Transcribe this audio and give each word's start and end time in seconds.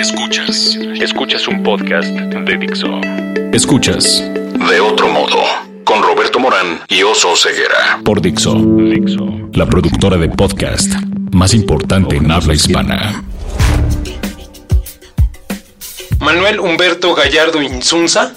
Escuchas. 0.00 0.78
Escuchas 0.98 1.46
un 1.46 1.62
podcast 1.62 2.08
de 2.08 2.56
Dixo. 2.56 2.88
Escuchas. 3.52 4.24
De 4.70 4.80
otro 4.80 5.10
modo. 5.10 5.36
Con 5.84 6.02
Roberto 6.02 6.40
Morán 6.40 6.80
y 6.88 7.02
Oso 7.02 7.36
Ceguera. 7.36 8.00
Por 8.02 8.22
Dixo. 8.22 8.54
Dixo. 8.54 9.50
La 9.52 9.66
productora 9.66 10.16
de 10.16 10.30
podcast 10.30 10.90
más 11.32 11.52
importante 11.52 12.16
en 12.16 12.30
habla 12.30 12.54
hispana. 12.54 13.22
Manuel 16.18 16.60
Humberto 16.60 17.14
Gallardo 17.14 17.60
Insunza 17.60 18.32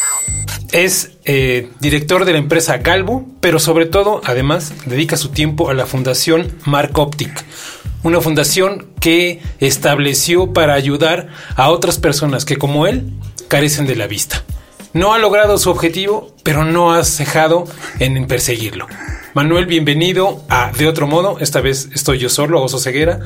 es 0.73 1.11
eh, 1.23 1.69
director 1.79 2.25
de 2.25 2.33
la 2.33 2.39
empresa 2.39 2.79
Galvo, 2.79 3.25
pero 3.39 3.59
sobre 3.59 3.85
todo, 3.85 4.19
además, 4.25 4.73
dedica 4.85 5.15
su 5.15 5.29
tiempo 5.29 5.69
a 5.69 5.73
la 5.73 5.85
fundación 5.85 6.57
Mark 6.65 6.91
Optic, 6.99 7.31
una 8.03 8.21
fundación 8.21 8.87
que 8.99 9.41
estableció 9.59 10.53
para 10.53 10.73
ayudar 10.73 11.29
a 11.55 11.69
otras 11.69 11.97
personas 11.97 12.45
que, 12.45 12.57
como 12.57 12.85
él, 12.85 13.11
carecen 13.47 13.87
de 13.87 13.95
la 13.95 14.07
vista. 14.07 14.43
No 14.93 15.13
ha 15.13 15.17
logrado 15.17 15.57
su 15.57 15.71
objetivo, 15.71 16.35
pero 16.43 16.65
no 16.65 16.93
ha 16.93 17.03
cejado 17.03 17.65
en 17.99 18.27
perseguirlo. 18.27 18.87
Manuel, 19.33 19.65
bienvenido 19.65 20.43
a 20.49 20.71
De 20.71 20.87
Otro 20.87 21.07
Modo. 21.07 21.39
Esta 21.39 21.61
vez 21.61 21.89
estoy 21.95 22.19
yo 22.19 22.29
solo, 22.29 22.61
Oso 22.61 22.77
Ceguera. 22.77 23.19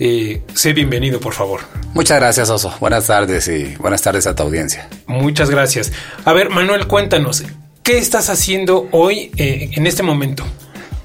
Eh, 0.00 0.42
sé 0.54 0.72
bienvenido, 0.72 1.20
por 1.20 1.32
favor. 1.32 1.60
Muchas 1.92 2.18
gracias, 2.18 2.50
Oso. 2.50 2.74
Buenas 2.80 3.06
tardes 3.06 3.46
y 3.46 3.76
buenas 3.76 4.02
tardes 4.02 4.26
a 4.26 4.34
tu 4.34 4.42
audiencia. 4.42 4.88
Muchas 5.06 5.50
gracias. 5.50 5.92
A 6.24 6.32
ver, 6.32 6.50
Manuel, 6.50 6.88
cuéntanos, 6.88 7.44
¿qué 7.84 7.98
estás 7.98 8.30
haciendo 8.30 8.88
hoy 8.90 9.30
eh, 9.36 9.70
en 9.74 9.86
este 9.86 10.02
momento? 10.02 10.44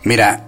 Mira, 0.04 0.48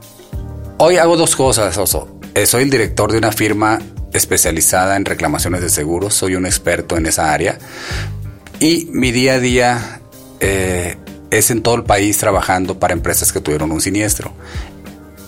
hoy 0.79 0.97
hago 0.97 1.15
dos 1.17 1.35
cosas, 1.35 1.77
Oso. 1.77 2.20
Eh, 2.33 2.45
soy 2.45 2.63
el 2.63 2.69
director 2.69 3.11
de 3.11 3.17
una 3.17 3.31
firma 3.31 3.79
especializada 4.13 4.95
en 4.95 5.05
reclamaciones 5.05 5.61
de 5.61 5.69
seguros. 5.69 6.13
Soy 6.13 6.35
un 6.35 6.45
experto 6.45 6.97
en 6.97 7.05
esa 7.05 7.33
área. 7.33 7.57
Y 8.59 8.87
mi 8.91 9.11
día 9.11 9.33
a 9.33 9.39
día 9.39 10.01
es 11.31 11.49
en 11.49 11.61
todo 11.63 11.75
el 11.75 11.83
país 11.83 12.17
trabajando 12.17 12.79
para 12.79 12.93
empresas 12.93 13.31
que 13.31 13.41
tuvieron 13.41 13.71
un 13.71 13.81
siniestro. 13.81 14.33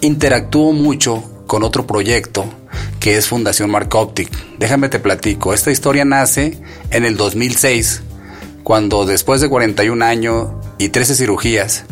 Interactúo 0.01 0.73
mucho 0.73 1.23
con 1.47 1.63
otro 1.63 1.87
proyecto 1.87 2.45
que 2.99 3.17
es 3.17 3.27
Fundación 3.27 3.69
Mark 3.69 3.93
Optic. 3.95 4.29
Déjame 4.59 4.89
te 4.89 4.99
platico, 4.99 5.53
esta 5.53 5.71
historia 5.71 6.05
nace 6.05 6.59
en 6.89 7.05
el 7.05 7.17
2006, 7.17 8.01
cuando 8.63 9.05
después 9.05 9.41
de 9.41 9.49
41 9.49 10.05
años 10.05 10.47
y 10.77 10.89
13 10.89 11.15
cirugías, 11.15 11.85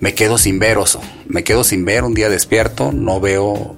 me 0.00 0.14
quedo 0.14 0.38
sin 0.38 0.58
ver, 0.58 0.78
oso. 0.78 1.00
Me 1.26 1.44
quedo 1.44 1.64
sin 1.64 1.84
ver, 1.84 2.04
un 2.04 2.14
día 2.14 2.28
despierto, 2.28 2.92
no 2.92 3.20
veo, 3.20 3.76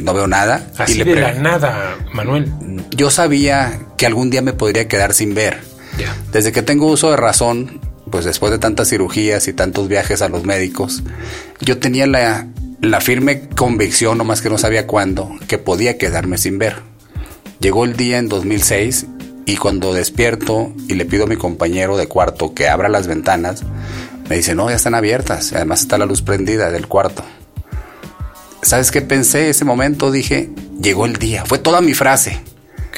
no 0.00 0.14
veo 0.14 0.26
nada. 0.26 0.66
Así 0.78 1.00
y 1.00 1.04
de 1.04 1.16
la 1.16 1.34
nada, 1.34 1.96
Manuel. 2.12 2.52
Yo 2.90 3.10
sabía 3.10 3.80
que 3.96 4.06
algún 4.06 4.30
día 4.30 4.42
me 4.42 4.52
podría 4.52 4.88
quedar 4.88 5.14
sin 5.14 5.34
ver. 5.34 5.60
Desde 6.32 6.52
que 6.52 6.62
tengo 6.62 6.86
uso 6.86 7.10
de 7.10 7.16
razón, 7.16 7.80
pues 8.10 8.24
después 8.24 8.50
de 8.50 8.58
tantas 8.58 8.88
cirugías 8.88 9.46
y 9.48 9.52
tantos 9.52 9.88
viajes 9.88 10.22
a 10.22 10.28
los 10.28 10.44
médicos, 10.44 11.02
yo 11.60 11.78
tenía 11.78 12.06
la, 12.06 12.46
la 12.80 13.00
firme 13.00 13.48
convicción, 13.54 14.18
no 14.18 14.24
más 14.24 14.40
que 14.40 14.50
no 14.50 14.58
sabía 14.58 14.86
cuándo, 14.86 15.30
que 15.46 15.58
podía 15.58 15.98
quedarme 15.98 16.38
sin 16.38 16.58
ver. 16.58 16.76
Llegó 17.60 17.84
el 17.84 17.96
día 17.96 18.18
en 18.18 18.28
2006 18.28 19.06
y 19.46 19.56
cuando 19.56 19.92
despierto 19.92 20.72
y 20.88 20.94
le 20.94 21.04
pido 21.04 21.24
a 21.24 21.28
mi 21.28 21.36
compañero 21.36 21.96
de 21.96 22.06
cuarto 22.06 22.54
que 22.54 22.68
abra 22.68 22.88
las 22.88 23.06
ventanas, 23.06 23.62
me 24.28 24.36
dice, 24.36 24.54
no, 24.54 24.68
ya 24.70 24.76
están 24.76 24.94
abiertas, 24.94 25.52
además 25.52 25.82
está 25.82 25.98
la 25.98 26.06
luz 26.06 26.22
prendida 26.22 26.70
del 26.70 26.88
cuarto. 26.88 27.22
¿Sabes 28.62 28.92
qué 28.92 29.02
pensé 29.02 29.50
ese 29.50 29.64
momento? 29.64 30.12
Dije, 30.12 30.50
llegó 30.80 31.04
el 31.04 31.16
día. 31.16 31.44
Fue 31.44 31.58
toda 31.58 31.80
mi 31.80 31.94
frase. 31.94 32.40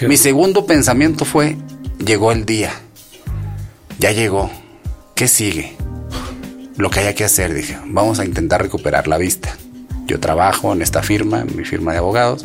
Mi 0.06 0.18
segundo 0.18 0.66
pensamiento 0.66 1.24
fue, 1.24 1.56
llegó 2.04 2.32
el 2.32 2.44
día. 2.44 2.70
Ya 3.98 4.12
llegó. 4.12 4.50
¿Qué 5.14 5.26
sigue? 5.26 5.74
Lo 6.76 6.90
que 6.90 7.00
haya 7.00 7.14
que 7.14 7.24
hacer, 7.24 7.54
dije, 7.54 7.78
vamos 7.86 8.18
a 8.18 8.26
intentar 8.26 8.60
recuperar 8.60 9.08
la 9.08 9.16
vista. 9.16 9.56
Yo 10.06 10.20
trabajo 10.20 10.72
en 10.72 10.82
esta 10.82 11.02
firma, 11.02 11.40
en 11.40 11.56
mi 11.56 11.64
firma 11.64 11.92
de 11.92 11.98
abogados. 11.98 12.44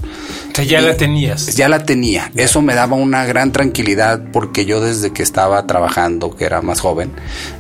O 0.52 0.56
sea, 0.56 0.64
ya 0.64 0.82
la 0.82 0.96
tenías. 0.96 1.56
Ya 1.56 1.68
la 1.68 1.86
tenía. 1.86 2.32
Eso 2.36 2.62
me 2.62 2.74
daba 2.74 2.96
una 2.96 3.26
gran 3.26 3.52
tranquilidad 3.52 4.22
porque 4.32 4.66
yo 4.66 4.82
desde 4.82 5.12
que 5.12 5.24
estaba 5.24 5.66
trabajando, 5.68 6.36
que 6.36 6.46
era 6.46 6.62
más 6.62 6.80
joven, 6.80 7.12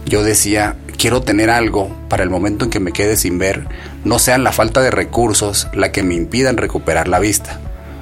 yo 0.05 0.23
decía, 0.23 0.75
quiero 0.97 1.21
tener 1.21 1.49
algo 1.49 1.89
para 2.07 2.23
el 2.23 2.29
momento 2.29 2.65
en 2.65 2.71
que 2.71 2.79
me 2.79 2.91
quede 2.91 3.17
sin 3.17 3.37
ver, 3.39 3.67
no 4.03 4.19
sea 4.19 4.37
la 4.37 4.51
falta 4.51 4.81
de 4.81 4.91
recursos 4.91 5.67
la 5.73 5.91
que 5.91 6.03
me 6.03 6.15
impidan 6.15 6.57
recuperar 6.57 7.07
la 7.07 7.19
vista. 7.19 7.59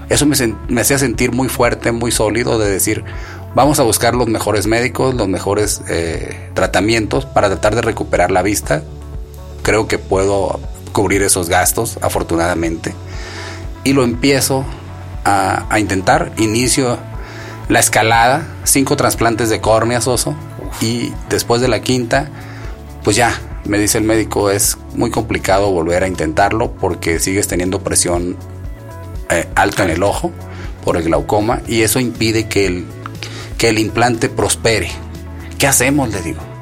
Eso 0.09 0.25
me, 0.25 0.35
me 0.69 0.81
hacía 0.81 0.99
sentir 0.99 1.31
muy 1.31 1.49
fuerte, 1.49 1.91
muy 1.91 2.11
sólido 2.11 2.59
de 2.59 2.69
decir, 2.69 3.03
Vamos 3.57 3.79
a 3.79 3.83
buscar 3.83 4.13
los 4.13 4.27
mejores 4.27 4.67
médicos, 4.67 5.15
los 5.15 5.27
mejores 5.27 5.81
eh, 5.89 6.37
tratamientos 6.53 7.25
para 7.25 7.47
tratar 7.47 7.73
de 7.73 7.81
recuperar 7.81 8.29
la 8.29 8.43
vista. 8.43 8.83
Creo 9.63 9.87
que 9.87 9.97
puedo 9.97 10.59
cubrir 10.97 11.21
esos 11.21 11.47
gastos, 11.47 11.99
afortunadamente. 12.01 12.95
Y 13.83 13.93
lo 13.93 14.03
empiezo 14.03 14.65
a, 15.23 15.77
intentar. 15.77 16.31
Inicio 16.37 16.97
la 17.69 17.79
escalada, 17.79 18.47
cinco 18.63 18.95
trasplantes 18.95 19.51
de 19.51 19.61
córnea, 19.61 20.01
Soso. 20.01 20.33
Y 20.81 21.13
después 21.29 21.61
de 21.61 21.67
la 21.67 21.81
quinta, 21.81 22.29
pues 23.03 23.15
ya, 23.15 23.39
me 23.65 23.77
dice 23.77 23.99
el 23.99 24.05
médico, 24.05 24.49
es 24.49 24.79
muy 24.95 25.11
complicado 25.11 25.69
volver 25.69 26.03
a 26.03 26.07
intentarlo 26.07 26.71
porque 26.71 27.19
sigues 27.19 27.47
teniendo 27.47 27.81
presión 27.81 28.35
eh, 29.29 29.47
alta 29.53 29.83
en 29.83 29.91
el 29.91 30.01
ojo 30.01 30.31
por 30.83 30.97
el 30.97 31.03
glaucoma 31.03 31.61
y 31.67 31.83
eso 31.83 31.99
impide 31.99 32.47
que 32.47 32.65
el 32.65 32.87
que 33.59 33.69
el 33.69 33.77
implante 33.77 34.29
prospere. 34.29 34.89
¿Qué 35.59 35.67
hacemos? 35.67 36.09
Le 36.09 36.21
digo. 36.23 36.56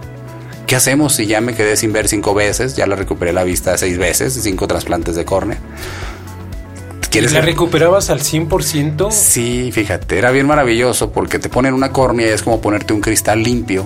¿Qué 0.68 0.76
hacemos 0.76 1.14
si 1.14 1.28
ya 1.28 1.42
me 1.42 1.53
quedé 1.53 1.78
sin 1.78 1.94
ver 1.94 2.08
cinco 2.08 2.34
veces? 2.34 2.76
Ya 2.76 2.88
la 2.88 2.96
recuperé 2.96 3.34
la 3.34 3.44
vista 3.44 3.78
seis 3.78 3.98
veces, 3.98 4.34
cinco 4.42 4.68
trasplantes 4.68 5.16
de 5.16 5.26
córnea. 5.26 5.59
¿Quieres 7.09 7.31
¿La 7.31 7.42
recuperabas 7.42 8.09
al 8.09 8.20
100%? 8.20 9.09
Sí, 9.12 9.72
fíjate, 9.72 10.18
era 10.18 10.31
bien 10.31 10.48
maravilloso 10.48 11.12
porque 11.12 11.40
te 11.40 11.48
ponen 11.48 11.74
una 11.74 11.94
córnea 11.94 12.28
y 12.28 12.30
es 12.31 12.44
como 12.44 12.59
ponerte 12.59 12.94
un 12.94 13.00
cristal 13.00 13.42
limpio 13.42 13.86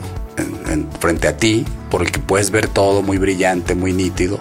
frente 0.99 1.27
a 1.27 1.37
ti, 1.37 1.65
por 1.89 2.01
el 2.01 2.11
que 2.11 2.19
puedes 2.19 2.51
ver 2.51 2.67
todo 2.67 3.01
muy 3.01 3.17
brillante, 3.17 3.75
muy 3.75 3.93
nítido, 3.93 4.39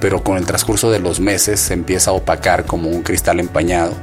pero 0.00 0.22
con 0.22 0.36
el 0.36 0.46
transcurso 0.46 0.90
de 0.90 0.98
los 0.98 1.18
meses 1.20 1.60
se 1.60 1.74
empieza 1.74 2.10
a 2.10 2.14
opacar 2.14 2.66
como 2.66 2.88
un 2.88 3.02
cristal 3.02 3.40
empañado 3.40 3.94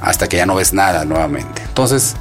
hasta 0.00 0.28
que 0.28 0.36
ya 0.36 0.46
no 0.46 0.54
ves 0.54 0.72
nada 0.72 1.04
nuevamente. 1.04 1.62
Entonces, 1.66 2.16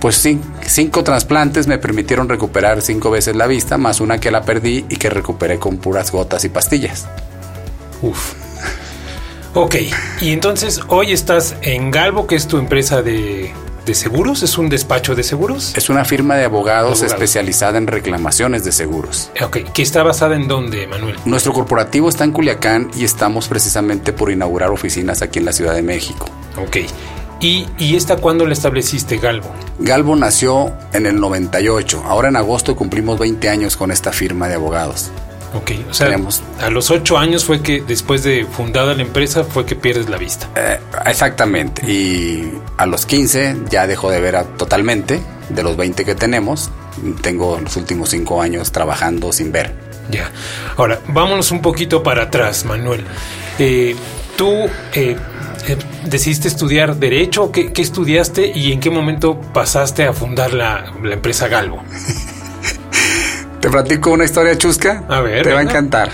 pues 0.00 0.26
cinco 0.66 1.04
trasplantes 1.04 1.66
me 1.66 1.78
permitieron 1.78 2.28
recuperar 2.28 2.80
cinco 2.80 3.10
veces 3.10 3.36
la 3.36 3.46
vista, 3.46 3.76
más 3.76 4.00
una 4.00 4.18
que 4.18 4.30
la 4.30 4.42
perdí 4.42 4.86
y 4.88 4.96
que 4.96 5.10
recuperé 5.10 5.58
con 5.58 5.76
puras 5.76 6.10
gotas 6.10 6.44
y 6.44 6.48
pastillas. 6.48 7.06
Uf. 8.02 8.34
Ok, 9.54 9.76
y 10.20 10.30
entonces 10.30 10.80
hoy 10.88 11.12
estás 11.12 11.56
en 11.62 11.90
Galvo, 11.90 12.26
que 12.26 12.36
es 12.36 12.46
tu 12.46 12.56
empresa 12.58 13.02
de, 13.02 13.52
seguros, 13.92 14.44
¿es 14.44 14.56
un 14.56 14.68
despacho 14.68 15.16
de 15.16 15.24
seguros? 15.24 15.76
Es 15.76 15.90
una 15.90 16.04
firma 16.04 16.36
de 16.36 16.44
abogados, 16.44 17.02
especializada 17.02 17.76
en 17.76 17.88
reclamaciones 17.88 18.64
de 18.64 18.70
seguros. 18.70 19.32
Ok, 19.42 19.72
¿que 19.74 19.82
está 19.82 20.04
basada 20.04 20.36
en 20.36 20.46
dónde, 20.46 20.86
Manuel? 20.86 21.16
Nuestro 21.24 21.52
corporativo 21.52 22.08
está 22.08 22.22
en 22.22 22.30
Culiacán 22.30 22.92
y 22.96 23.02
estamos 23.02 23.48
precisamente 23.48 24.12
por 24.12 24.30
inaugurar 24.30 24.70
oficinas 24.70 25.22
aquí 25.22 25.40
en 25.40 25.46
la 25.46 25.52
Ciudad 25.52 25.74
de 25.74 25.82
México. 25.82 26.26
Ok, 26.56 26.76
¿Y, 27.40 27.96
esta 27.96 28.16
cuándo 28.16 28.44
la 28.46 28.52
estableciste, 28.52 29.16
Galvo? 29.16 29.50
Galvo 29.78 30.14
nació 30.14 30.72
en 30.92 31.06
el 31.06 31.18
98. 31.18 32.02
Ahora 32.06 32.28
en 32.28 32.36
agosto 32.36 32.76
cumplimos 32.76 33.18
20 33.18 33.48
años 33.48 33.76
con 33.76 33.90
esta 33.90 34.12
firma 34.12 34.48
de 34.48 34.54
abogados. 34.54 35.10
Ok, 35.54 35.72
o 35.90 35.94
sea, 35.94 36.16
a 36.60 36.70
los 36.70 36.90
8 36.90 37.18
años 37.18 37.44
fue 37.44 37.60
que 37.60 37.80
después 37.80 38.22
de 38.22 38.44
fundada 38.44 38.94
la 38.94 39.02
empresa 39.02 39.42
fue 39.42 39.66
que 39.66 39.74
pierdes 39.74 40.08
la 40.08 40.16
vista. 40.16 40.48
Eh, 40.54 40.78
exactamente. 41.06 41.90
Y 41.90 42.52
a 42.76 42.86
los 42.86 43.04
15 43.06 43.56
ya 43.68 43.86
dejó 43.86 44.10
de 44.10 44.20
ver 44.20 44.44
totalmente. 44.56 45.20
De 45.48 45.64
los 45.64 45.76
20 45.76 46.04
que 46.04 46.14
tenemos, 46.14 46.70
tengo 47.22 47.58
los 47.58 47.76
últimos 47.76 48.10
5 48.10 48.42
años 48.42 48.70
trabajando 48.70 49.32
sin 49.32 49.50
ver. 49.50 49.74
Ya. 50.10 50.30
Ahora, 50.76 51.00
vámonos 51.08 51.50
un 51.50 51.62
poquito 51.62 52.02
para 52.02 52.24
atrás, 52.24 52.64
Manuel. 52.64 53.04
Eh, 53.58 53.96
tú 54.36 54.68
eh, 54.92 55.16
decidiste 56.04 56.48
estudiar 56.48 56.96
Derecho? 56.96 57.52
¿Qué, 57.52 57.72
estudiaste 57.76 58.52
y 58.54 58.72
en 58.72 58.80
qué 58.80 58.90
momento 58.90 59.40
pasaste 59.52 60.04
a 60.04 60.12
fundar 60.12 60.52
la, 60.52 60.92
empresa 61.04 61.48
Galvo? 61.48 61.82
¿Te 63.60 63.68
platico 63.68 64.10
una 64.10 64.24
historia 64.24 64.56
chusca? 64.56 65.04
A 65.08 65.20
ver. 65.20 65.42
Te 65.42 65.52
va 65.52 65.60
a 65.60 65.62
encantar. 65.62 66.10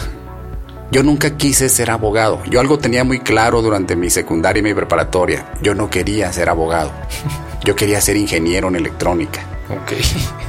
Yo 0.90 1.02
nunca 1.02 1.36
quise 1.36 1.68
ser 1.68 1.90
abogado. 1.90 2.42
Yo 2.48 2.60
algo 2.60 2.78
tenía 2.78 3.04
muy 3.04 3.20
claro 3.20 3.62
durante 3.62 3.96
mi 3.96 4.10
secundaria 4.10 4.60
y 4.60 4.62
mi 4.62 4.74
preparatoria. 4.74 5.52
Yo 5.62 5.74
no 5.74 5.90
quería 5.90 6.32
ser 6.32 6.48
abogado. 6.48 6.92
Yo 7.64 7.74
quería 7.74 8.00
ser 8.00 8.16
ingeniero 8.16 8.68
en 8.68 8.76
electrónica. 8.76 9.40
Ok. 9.70 9.92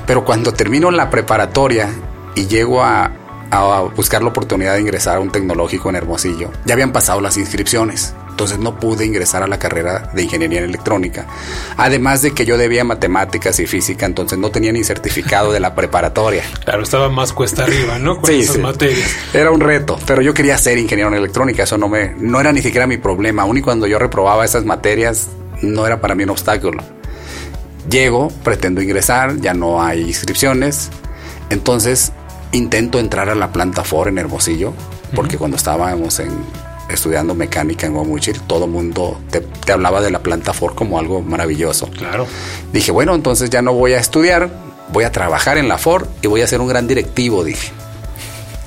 Pero 0.05 0.23
cuando 0.23 0.53
termino 0.53 0.91
la 0.91 1.09
preparatoria 1.09 1.89
y 2.35 2.45
llego 2.45 2.83
a, 2.83 3.11
a 3.49 3.81
buscar 3.95 4.21
la 4.21 4.29
oportunidad 4.29 4.75
de 4.75 4.81
ingresar 4.81 5.17
a 5.17 5.19
un 5.19 5.31
tecnológico 5.31 5.89
en 5.89 5.95
Hermosillo, 5.95 6.51
ya 6.65 6.73
habían 6.73 6.91
pasado 6.91 7.19
las 7.21 7.37
inscripciones 7.37 8.13
Entonces 8.37 8.59
no 8.59 8.79
pude 8.79 9.03
ingresar 9.03 9.41
a 9.41 9.47
la 9.47 9.57
carrera 9.57 10.11
de 10.13 10.21
ingeniería 10.21 10.59
en 10.59 10.65
electrónica. 10.65 11.25
Además 11.75 12.21
de 12.21 12.35
que 12.35 12.45
yo 12.45 12.55
debía 12.55 12.83
matemáticas 12.83 13.59
y 13.59 13.65
física, 13.65 14.05
entonces 14.05 14.37
no 14.37 14.51
tenía 14.51 14.71
ni 14.71 14.83
certificado 14.83 15.51
de 15.51 15.59
la 15.59 15.73
preparatoria. 15.73 16.43
Claro, 16.63 16.83
estaba 16.83 17.09
más 17.09 17.33
cuesta 17.33 17.63
arriba, 17.63 17.97
¿no? 17.97 18.21
Con 18.21 18.29
esas 18.29 18.59
materias. 18.59 19.09
Era 19.33 19.49
un 19.49 19.59
reto, 19.59 19.97
pero 20.05 20.21
yo 20.21 20.35
quería 20.35 20.55
ser 20.59 20.77
ingeniero 20.77 21.09
en 21.09 21.15
electrónica, 21.15 21.63
eso 21.63 21.79
no 21.79 21.89
me 21.89 22.13
no 22.19 22.39
era 22.39 22.51
ni 22.51 22.61
siquiera 22.61 22.85
mi 22.85 22.97
problema, 22.97 23.41
aún 23.41 23.57
y 23.57 23.63
cuando 23.63 23.87
yo 23.87 23.97
reprobaba 23.97 24.45
esas 24.45 24.65
materias 24.65 25.29
no 25.63 25.87
era 25.87 25.99
para 25.99 26.13
mí 26.13 26.21
un 26.21 26.29
obstáculo. 26.29 26.83
Llego, 27.89 28.27
pretendo 28.43 28.83
ingresar, 28.83 29.37
ya 29.37 29.55
no 29.55 29.81
hay 29.81 30.01
inscripciones, 30.01 30.91
entonces 31.49 32.11
intento 32.51 32.99
entrar 32.99 33.29
a 33.29 33.35
la 33.35 33.51
planta 33.51 33.83
Ford 33.83 34.09
en 34.09 34.19
Hermosillo, 34.19 34.73
porque 35.15 35.39
cuando 35.39 35.57
estábamos 35.57 36.19
en, 36.19 36.29
estudiando 36.89 37.35
mecánica 37.35 37.85
en 37.85 37.93
Guamuchil, 37.93 38.39
todo 38.41 38.67
mundo 38.67 39.19
te, 39.31 39.71
hablaba 39.71 40.01
de 40.01 40.11
la 40.11 40.19
planta 40.19 40.53
Ford 40.53 40.75
como 40.75 40.99
algo 40.99 41.21
maravilloso. 41.21 41.89
Claro. 41.89 42.27
Dije, 42.71 42.91
bueno, 42.91 43.15
entonces 43.15 43.49
ya 43.49 43.61
no 43.61 43.73
voy 43.73 43.93
a 43.93 43.99
estudiar, 43.99 44.49
voy 44.91 45.03
a 45.03 45.11
trabajar 45.11 45.57
en 45.57 45.67
la 45.67 45.77
Ford 45.77 46.07
y 46.21 46.27
voy 46.27 46.41
a 46.41 46.47
ser 46.47 46.61
un 46.61 46.67
gran 46.67 46.87
directivo, 46.87 47.43
dije. 47.43 47.71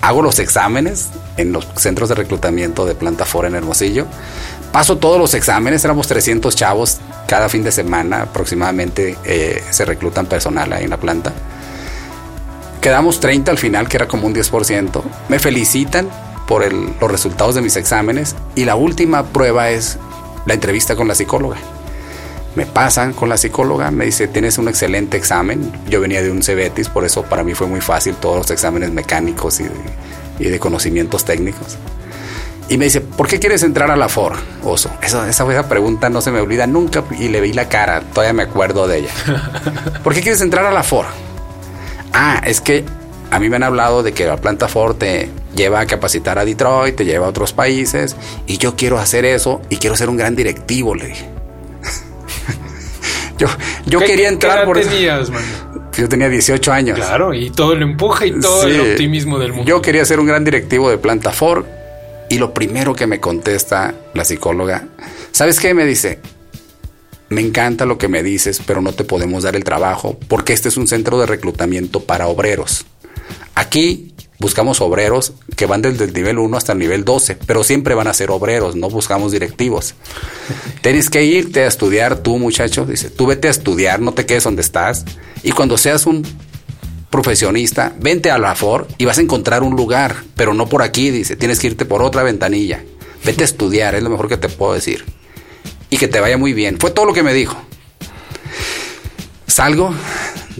Hago 0.02 0.22
los 0.22 0.38
exámenes 0.38 1.08
en 1.36 1.52
los 1.52 1.66
centros 1.76 2.08
de 2.08 2.14
reclutamiento 2.14 2.86
de 2.86 2.94
planta 2.94 3.24
Ford 3.24 3.46
en 3.46 3.54
Hermosillo. 3.54 4.06
Paso 4.72 4.98
todos 4.98 5.18
los 5.18 5.34
exámenes, 5.34 5.84
éramos 5.84 6.06
300 6.06 6.54
chavos 6.56 6.98
cada 7.26 7.48
fin 7.48 7.62
de 7.62 7.70
semana 7.70 8.22
aproximadamente 8.22 9.16
eh, 9.24 9.62
se 9.70 9.84
reclutan 9.84 10.26
personal 10.26 10.72
ahí 10.72 10.84
en 10.84 10.90
la 10.90 10.96
planta. 10.96 11.32
Quedamos 12.80 13.20
30 13.20 13.52
al 13.52 13.58
final, 13.58 13.88
que 13.88 13.98
era 13.98 14.08
como 14.08 14.26
un 14.26 14.34
10%. 14.34 15.02
Me 15.28 15.38
felicitan 15.38 16.08
por 16.50 16.64
los 16.72 17.08
resultados 17.08 17.54
de 17.54 17.62
mis 17.62 17.76
exámenes 17.76 18.34
y 18.56 18.64
la 18.64 18.74
última 18.74 19.22
prueba 19.26 19.70
es 19.70 19.98
la 20.46 20.54
entrevista 20.54 20.96
con 20.96 21.06
la 21.06 21.14
psicóloga. 21.14 21.58
Me 22.56 22.66
pasan 22.66 23.12
con 23.12 23.28
la 23.28 23.36
psicóloga, 23.36 23.92
me 23.92 24.06
dice, 24.06 24.26
tienes 24.26 24.58
un 24.58 24.66
excelente 24.66 25.16
examen. 25.16 25.70
Yo 25.88 26.00
venía 26.00 26.20
de 26.22 26.30
un 26.32 26.42
CEBETIS, 26.42 26.88
por 26.88 27.04
eso 27.04 27.22
para 27.22 27.44
mí 27.44 27.54
fue 27.54 27.68
muy 27.68 27.80
fácil 27.80 28.16
todos 28.16 28.38
los 28.38 28.50
exámenes 28.50 28.90
mecánicos 28.90 29.60
y 29.60 30.48
de, 30.48 30.58
conocimientos 30.58 31.24
técnicos. 31.24 31.78
Y 32.68 32.78
me 32.78 32.86
dice, 32.86 33.00
¿por 33.00 33.28
qué 33.28 33.38
quieres 33.38 33.62
entrar 33.62 33.88
a 33.92 33.96
la 33.96 34.08
FOR, 34.08 34.32
oso? 34.64 34.90
Esa, 35.02 35.30
esa 35.30 35.68
pregunta 35.68 36.10
no 36.10 36.20
se 36.20 36.32
me 36.32 36.40
olvida 36.40 36.66
nunca 36.66 37.04
y 37.16 37.28
le 37.28 37.40
vi 37.40 37.52
la 37.52 37.68
cara, 37.68 38.00
todavía 38.12 38.32
me 38.32 38.42
acuerdo 38.42 38.88
de 38.88 38.98
ella. 38.98 39.10
¿Por 40.02 40.14
qué 40.14 40.20
quieres 40.20 40.40
entrar 40.40 40.66
a 40.66 40.72
la 40.72 40.82
FOR? 40.82 41.06
Ah, 42.12 42.42
es 42.44 42.60
que 42.60 42.84
a 43.30 43.38
mí 43.38 43.48
me 43.48 43.54
han 43.54 43.62
hablado 43.62 44.02
de 44.02 44.12
que 44.12 44.26
la 44.26 44.36
planta 44.36 44.66
Ford 44.66 44.96
te 44.96 45.30
lleva 45.54 45.80
a 45.80 45.86
capacitar 45.86 46.38
a 46.38 46.44
Detroit, 46.44 46.96
te 46.96 47.04
lleva 47.04 47.26
a 47.26 47.30
otros 47.30 47.52
países, 47.52 48.16
y 48.46 48.58
yo 48.58 48.76
quiero 48.76 48.98
hacer 48.98 49.24
eso 49.24 49.60
y 49.68 49.76
quiero 49.76 49.96
ser 49.96 50.08
un 50.08 50.16
gran 50.16 50.36
directivo, 50.36 50.94
le 50.94 51.08
dije. 51.08 51.28
yo 53.38 53.48
yo 53.86 54.00
quería 54.00 54.28
entrar 54.28 54.60
¿qué 54.60 54.66
por 54.66 54.80
tenías, 54.80 55.30
man? 55.30 55.42
Yo 55.96 56.08
tenía 56.08 56.28
18 56.28 56.72
años. 56.72 56.96
Claro, 56.96 57.34
y 57.34 57.50
todo 57.50 57.72
el 57.72 57.82
empuje 57.82 58.28
y 58.28 58.40
todo 58.40 58.66
el 58.66 58.92
optimismo 58.92 59.38
del 59.38 59.52
mundo. 59.52 59.66
Yo 59.66 59.82
quería 59.82 60.04
ser 60.04 60.20
un 60.20 60.26
gran 60.26 60.44
directivo 60.44 60.88
de 60.88 60.98
planta 60.98 61.30
Ford, 61.32 61.64
y 62.30 62.38
lo 62.38 62.54
primero 62.54 62.94
que 62.94 63.06
me 63.06 63.18
contesta 63.20 63.94
la 64.14 64.24
psicóloga, 64.24 64.86
¿sabes 65.32 65.58
qué? 65.58 65.74
Me 65.74 65.84
dice, 65.84 66.20
me 67.28 67.40
encanta 67.40 67.86
lo 67.86 67.98
que 67.98 68.08
me 68.08 68.22
dices, 68.22 68.62
pero 68.64 68.80
no 68.80 68.92
te 68.92 69.04
podemos 69.04 69.42
dar 69.42 69.56
el 69.56 69.64
trabajo 69.64 70.18
porque 70.28 70.52
este 70.52 70.68
es 70.68 70.76
un 70.76 70.86
centro 70.86 71.18
de 71.18 71.26
reclutamiento 71.26 72.00
para 72.00 72.28
obreros. 72.28 72.86
Aquí 73.54 74.09
buscamos 74.40 74.80
obreros 74.80 75.34
que 75.54 75.66
van 75.66 75.82
desde 75.82 76.04
el 76.04 76.12
nivel 76.12 76.38
1 76.38 76.56
hasta 76.56 76.72
el 76.72 76.78
nivel 76.78 77.04
12, 77.04 77.36
pero 77.46 77.62
siempre 77.62 77.94
van 77.94 78.08
a 78.08 78.14
ser 78.14 78.30
obreros, 78.30 78.74
no 78.74 78.88
buscamos 78.88 79.32
directivos. 79.32 79.94
Tienes 80.82 81.10
que 81.10 81.22
irte 81.22 81.62
a 81.62 81.66
estudiar 81.66 82.18
tú, 82.18 82.38
muchacho. 82.38 82.86
Dice, 82.86 83.10
tú 83.10 83.26
vete 83.26 83.48
a 83.48 83.50
estudiar, 83.50 84.00
no 84.00 84.12
te 84.12 84.26
quedes 84.26 84.44
donde 84.44 84.62
estás. 84.62 85.04
Y 85.42 85.52
cuando 85.52 85.78
seas 85.78 86.06
un 86.06 86.26
profesionista, 87.10 87.94
vente 88.00 88.30
a 88.30 88.38
la 88.38 88.54
FOR 88.54 88.88
y 88.96 89.04
vas 89.04 89.18
a 89.18 89.22
encontrar 89.22 89.62
un 89.62 89.76
lugar, 89.76 90.16
pero 90.34 90.54
no 90.54 90.68
por 90.68 90.82
aquí, 90.82 91.10
dice, 91.10 91.36
tienes 91.36 91.60
que 91.60 91.68
irte 91.68 91.84
por 91.84 92.02
otra 92.02 92.22
ventanilla. 92.22 92.82
Vete 93.24 93.42
a 93.42 93.44
estudiar, 93.44 93.94
es 93.94 94.02
lo 94.02 94.10
mejor 94.10 94.28
que 94.28 94.38
te 94.38 94.48
puedo 94.48 94.72
decir 94.72 95.04
y 95.90 95.98
que 95.98 96.08
te 96.08 96.20
vaya 96.20 96.38
muy 96.38 96.54
bien. 96.54 96.78
Fue 96.78 96.90
todo 96.90 97.04
lo 97.04 97.12
que 97.12 97.22
me 97.22 97.34
dijo. 97.34 97.56
Salgo 99.46 99.92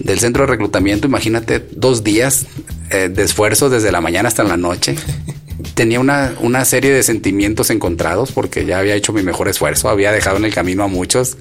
del 0.00 0.18
centro 0.18 0.44
de 0.44 0.50
reclutamiento, 0.50 1.06
imagínate, 1.06 1.64
dos 1.72 2.02
días 2.02 2.46
eh, 2.90 3.08
de 3.08 3.22
esfuerzo 3.22 3.70
desde 3.70 3.92
la 3.92 4.00
mañana 4.00 4.28
hasta 4.28 4.42
la 4.42 4.56
noche. 4.56 4.96
Tenía 5.74 6.00
una, 6.00 6.34
una 6.40 6.64
serie 6.64 6.90
de 6.90 7.02
sentimientos 7.02 7.70
encontrados 7.70 8.32
porque 8.32 8.64
ya 8.66 8.78
había 8.78 8.94
hecho 8.94 9.12
mi 9.12 9.22
mejor 9.22 9.48
esfuerzo, 9.48 9.88
había 9.88 10.10
dejado 10.12 10.38
en 10.38 10.44
el 10.44 10.54
camino 10.54 10.84
a 10.84 10.88
muchos 10.88 11.36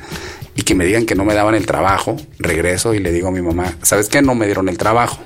y 0.55 0.61
que 0.61 0.75
me 0.75 0.85
digan 0.85 1.05
que 1.05 1.15
no 1.15 1.25
me 1.25 1.33
daban 1.33 1.55
el 1.55 1.65
trabajo, 1.65 2.17
regreso 2.37 2.93
y 2.93 2.99
le 2.99 3.11
digo 3.11 3.29
a 3.29 3.31
mi 3.31 3.41
mamá, 3.41 3.75
¿sabes 3.81 4.09
qué? 4.09 4.21
No 4.21 4.35
me 4.35 4.45
dieron 4.45 4.69
el 4.69 4.77
trabajo 4.77 5.19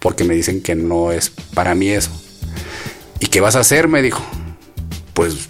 porque 0.00 0.24
me 0.24 0.34
dicen 0.34 0.62
que 0.62 0.74
no 0.74 1.12
es 1.12 1.30
para 1.54 1.74
mí 1.74 1.90
eso. 1.90 2.10
¿Y 3.20 3.26
qué 3.26 3.40
vas 3.40 3.56
a 3.56 3.60
hacer? 3.60 3.88
Me 3.88 4.02
dijo. 4.02 4.24
Pues 5.12 5.48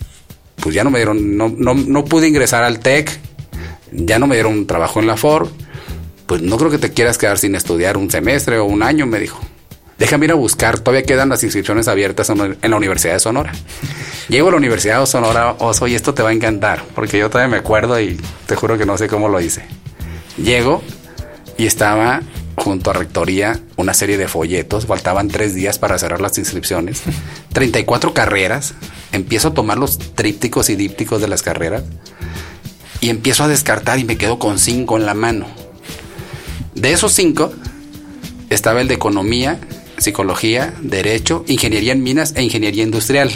pues 0.61 0.75
ya 0.75 0.85
no 0.85 0.91
me 0.91 0.99
dieron, 0.99 1.37
no, 1.37 1.49
no, 1.49 1.75
no 1.75 2.05
pude 2.05 2.29
ingresar 2.29 2.63
al 2.65 2.81
TEC, 2.81 3.19
ya 3.93 4.19
no 4.19 4.27
me 4.27 4.37
dieron 4.37 4.53
un 4.53 4.67
trabajo 4.67 5.01
en 5.01 5.07
la 5.07 5.17
Ford, 5.17 5.49
pues 6.31 6.43
no 6.43 6.59
creo 6.59 6.71
que 6.71 6.79
te 6.79 6.93
quieras 6.93 7.19
quedar 7.19 7.39
sin 7.39 7.57
estudiar 7.57 7.97
un 7.97 8.09
semestre 8.09 8.61
o 8.61 8.65
un 8.65 8.85
año, 8.85 9.05
me 9.05 9.19
dijo. 9.19 9.41
Déjame 9.99 10.27
ir 10.27 10.31
a 10.31 10.37
buscar, 10.37 10.79
todavía 10.79 11.03
quedan 11.03 11.29
las 11.29 11.43
inscripciones 11.43 11.89
abiertas 11.89 12.31
en 12.31 12.57
la 12.71 12.77
Universidad 12.77 13.15
de 13.15 13.19
Sonora. 13.19 13.51
Llego 14.29 14.47
a 14.47 14.51
la 14.53 14.59
Universidad 14.59 15.01
de 15.01 15.09
Sonora, 15.09 15.57
Oso, 15.59 15.89
y 15.89 15.97
esto 15.97 16.15
te 16.15 16.23
va 16.23 16.29
a 16.29 16.33
encantar, 16.33 16.85
porque 16.95 17.19
yo 17.19 17.31
todavía 17.31 17.51
me 17.51 17.57
acuerdo 17.57 18.01
y 18.01 18.17
te 18.47 18.55
juro 18.55 18.79
que 18.79 18.87
no 18.87 18.97
sé 18.97 19.09
cómo 19.09 19.29
lo 19.29 19.41
hice. 19.41 19.65
Llego 20.37 20.85
y 21.59 21.67
estaba 21.67 22.23
junto 22.55 22.91
a 22.91 22.93
Rectoría 22.93 23.59
una 23.75 23.93
serie 23.93 24.17
de 24.17 24.29
folletos, 24.29 24.87
faltaban 24.87 25.27
tres 25.27 25.57
días 25.57 25.81
para 25.81 25.99
cerrar 25.99 26.21
las 26.21 26.39
inscripciones, 26.39 27.03
34 27.55 28.15
carreras, 28.15 28.75
empiezo 29.11 29.49
a 29.49 29.55
tomar 29.55 29.79
los 29.79 29.99
trípticos 29.99 30.71
y 30.71 30.77
dípticos 30.77 31.21
de 31.21 31.27
las 31.27 31.43
carreras 31.43 31.83
y 33.01 33.11
empiezo 33.11 33.43
a 33.43 33.49
descartar 33.49 33.99
y 33.99 34.05
me 34.05 34.17
quedo 34.17 34.39
con 34.39 34.61
cinco 34.61 34.97
en 34.97 35.07
la 35.07 35.15
mano. 35.15 35.60
De 36.75 36.93
esos 36.93 37.13
cinco 37.13 37.53
estaba 38.49 38.81
el 38.81 38.89
de 38.89 38.95
economía, 38.95 39.59
psicología, 39.99 40.73
derecho, 40.81 41.45
ingeniería 41.47 41.93
en 41.93 42.03
minas 42.03 42.35
e 42.37 42.43
ingeniería 42.43 42.85
industrial. 42.85 43.31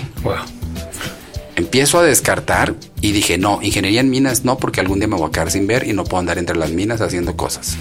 Empiezo 1.56 1.98
a 1.98 2.02
descartar 2.02 2.74
y 3.00 3.12
dije, 3.12 3.38
no, 3.38 3.60
ingeniería 3.62 4.00
en 4.00 4.10
minas 4.10 4.44
no, 4.44 4.56
porque 4.56 4.80
algún 4.80 4.98
día 4.98 5.08
me 5.08 5.16
voy 5.16 5.28
a 5.28 5.30
quedar 5.30 5.50
sin 5.50 5.66
ver 5.66 5.86
y 5.86 5.92
no 5.92 6.04
puedo 6.04 6.20
andar 6.20 6.38
entre 6.38 6.56
las 6.56 6.70
minas 6.70 7.00
haciendo 7.00 7.36
cosas 7.36 7.76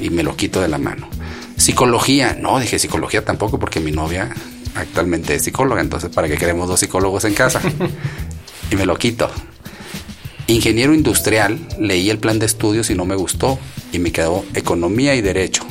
y 0.00 0.10
me 0.10 0.22
lo 0.22 0.36
quito 0.36 0.60
de 0.60 0.68
la 0.68 0.78
mano. 0.78 1.08
Psicología, 1.56 2.36
no, 2.40 2.58
dije 2.60 2.78
psicología 2.78 3.24
tampoco 3.24 3.58
porque 3.58 3.80
mi 3.80 3.92
novia 3.92 4.30
actualmente 4.74 5.34
es 5.34 5.44
psicóloga, 5.44 5.80
entonces 5.80 6.10
¿para 6.10 6.28
qué 6.28 6.36
queremos 6.36 6.68
dos 6.68 6.80
psicólogos 6.80 7.24
en 7.24 7.34
casa? 7.34 7.60
y 8.70 8.76
me 8.76 8.86
lo 8.86 8.96
quito. 8.96 9.30
Ingeniero 10.46 10.94
industrial, 10.94 11.58
leí 11.78 12.10
el 12.10 12.18
plan 12.18 12.38
de 12.38 12.46
estudios 12.46 12.90
y 12.90 12.94
no 12.94 13.04
me 13.04 13.16
gustó 13.16 13.58
y 13.92 13.98
me 13.98 14.12
quedó 14.12 14.44
economía 14.54 15.14
y 15.14 15.20
derecho. 15.20 15.64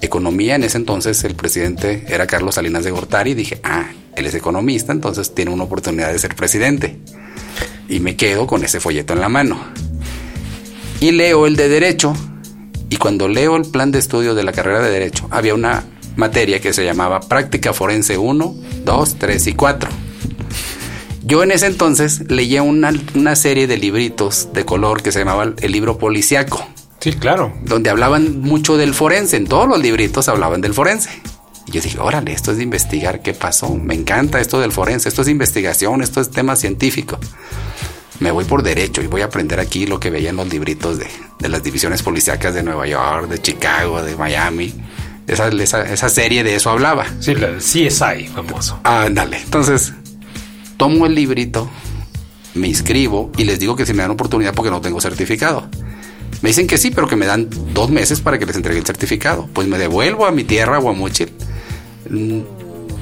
Economía, 0.00 0.54
en 0.54 0.64
ese 0.64 0.78
entonces 0.78 1.22
el 1.24 1.34
presidente 1.34 2.04
era 2.08 2.26
Carlos 2.26 2.54
Salinas 2.54 2.84
de 2.84 2.90
Gortari 2.90 3.32
y 3.32 3.34
dije, 3.34 3.60
ah, 3.64 3.88
él 4.16 4.26
es 4.26 4.34
economista, 4.34 4.92
entonces 4.92 5.34
tiene 5.34 5.50
una 5.50 5.64
oportunidad 5.64 6.12
de 6.12 6.18
ser 6.18 6.34
presidente. 6.34 6.98
Y 7.88 8.00
me 8.00 8.16
quedo 8.16 8.46
con 8.46 8.64
ese 8.64 8.80
folleto 8.80 9.12
en 9.12 9.20
la 9.20 9.28
mano. 9.28 9.58
Y 11.00 11.12
leo 11.12 11.46
el 11.46 11.56
de 11.56 11.68
derecho 11.68 12.14
y 12.90 12.96
cuando 12.96 13.28
leo 13.28 13.56
el 13.56 13.66
plan 13.66 13.92
de 13.92 13.98
estudio 13.98 14.34
de 14.34 14.42
la 14.42 14.52
carrera 14.52 14.80
de 14.80 14.90
Derecho, 14.90 15.28
había 15.30 15.54
una 15.54 15.84
materia 16.16 16.60
que 16.60 16.72
se 16.72 16.84
llamaba 16.84 17.20
Práctica 17.20 17.72
Forense 17.72 18.16
1, 18.16 18.54
2, 18.84 19.16
3 19.18 19.46
y 19.46 19.52
4. 19.52 19.90
Yo 21.22 21.42
en 21.42 21.50
ese 21.50 21.66
entonces 21.66 22.30
leía 22.30 22.62
una, 22.62 22.92
una 23.14 23.36
serie 23.36 23.66
de 23.66 23.76
libritos 23.76 24.48
de 24.54 24.64
color 24.64 25.02
que 25.02 25.12
se 25.12 25.18
llamaba 25.18 25.52
el 25.60 25.72
libro 25.72 25.98
policiaco. 25.98 26.66
Sí, 27.00 27.12
claro. 27.12 27.52
Donde 27.62 27.90
hablaban 27.90 28.40
mucho 28.40 28.76
del 28.76 28.94
forense. 28.94 29.36
En 29.36 29.46
todos 29.46 29.68
los 29.68 29.80
libritos 29.80 30.28
hablaban 30.28 30.60
del 30.60 30.74
forense. 30.74 31.10
Y 31.66 31.72
yo 31.72 31.80
dije, 31.80 31.98
órale, 32.00 32.32
esto 32.32 32.50
es 32.50 32.56
de 32.56 32.62
investigar 32.62 33.22
qué 33.22 33.34
pasó. 33.34 33.74
Me 33.74 33.94
encanta 33.94 34.40
esto 34.40 34.60
del 34.60 34.72
forense. 34.72 35.08
Esto 35.08 35.22
es 35.22 35.28
investigación, 35.28 36.02
esto 36.02 36.20
es 36.20 36.30
tema 36.30 36.56
científico 36.56 37.18
me 38.20 38.30
voy 38.30 38.44
por 38.44 38.62
derecho 38.62 39.02
y 39.02 39.06
voy 39.06 39.22
a 39.22 39.26
aprender 39.26 39.60
aquí 39.60 39.86
lo 39.86 40.00
que 40.00 40.10
veía 40.10 40.30
en 40.30 40.36
los 40.36 40.48
libritos 40.48 40.98
de, 40.98 41.48
las 41.48 41.62
divisiones 41.62 42.02
policíacas 42.02 42.54
de 42.54 42.62
Nueva 42.62 42.86
York, 42.86 43.28
de 43.28 43.40
Chicago, 43.40 44.02
de 44.02 44.16
Miami. 44.16 44.74
Esa, 45.26 45.48
esa, 45.48 46.08
serie 46.08 46.42
de 46.42 46.54
eso 46.54 46.70
hablaba. 46.70 47.04
Sí, 47.20 47.34
la 47.34 47.58
CSI, 47.58 48.28
famoso. 48.28 48.80
Ándale. 48.82 49.38
Entonces, 49.42 49.92
tomo 50.76 51.06
el 51.06 51.14
librito, 51.14 51.70
me 52.54 52.66
inscribo 52.66 53.30
y 53.36 53.44
les 53.44 53.60
digo 53.60 53.76
que 53.76 53.84
si 53.84 53.92
me 53.92 54.02
dan 54.02 54.10
oportunidad 54.10 54.54
porque 54.54 54.70
no 54.70 54.80
tengo 54.80 55.00
certificado. 55.00 55.68
Me 56.42 56.50
dicen 56.50 56.66
que 56.66 56.78
sí, 56.78 56.90
pero 56.90 57.08
que 57.08 57.16
me 57.16 57.26
dan 57.26 57.48
dos 57.72 57.90
meses 57.90 58.20
para 58.20 58.38
que 58.38 58.46
les 58.46 58.56
entregue 58.56 58.78
el 58.78 58.86
certificado. 58.86 59.48
Pues 59.52 59.66
me 59.66 59.78
devuelvo 59.78 60.26
a 60.26 60.30
mi 60.30 60.44
tierra, 60.44 60.78
Guamuchil. 60.78 61.32
Mm, 62.08 62.40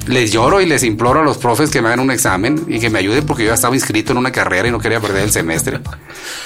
les 0.07 0.31
lloro 0.31 0.61
y 0.61 0.65
les 0.65 0.83
imploro 0.83 1.19
a 1.19 1.23
los 1.23 1.37
profes 1.37 1.69
que 1.69 1.81
me 1.81 1.89
hagan 1.89 1.99
un 1.99 2.11
examen 2.11 2.65
y 2.67 2.79
que 2.79 2.89
me 2.89 2.99
ayuden 2.99 3.25
porque 3.25 3.45
yo 3.45 3.53
estaba 3.53 3.75
inscrito 3.75 4.13
en 4.13 4.17
una 4.17 4.31
carrera 4.31 4.67
y 4.67 4.71
no 4.71 4.79
quería 4.79 4.99
perder 4.99 5.23
el 5.23 5.31
semestre. 5.31 5.79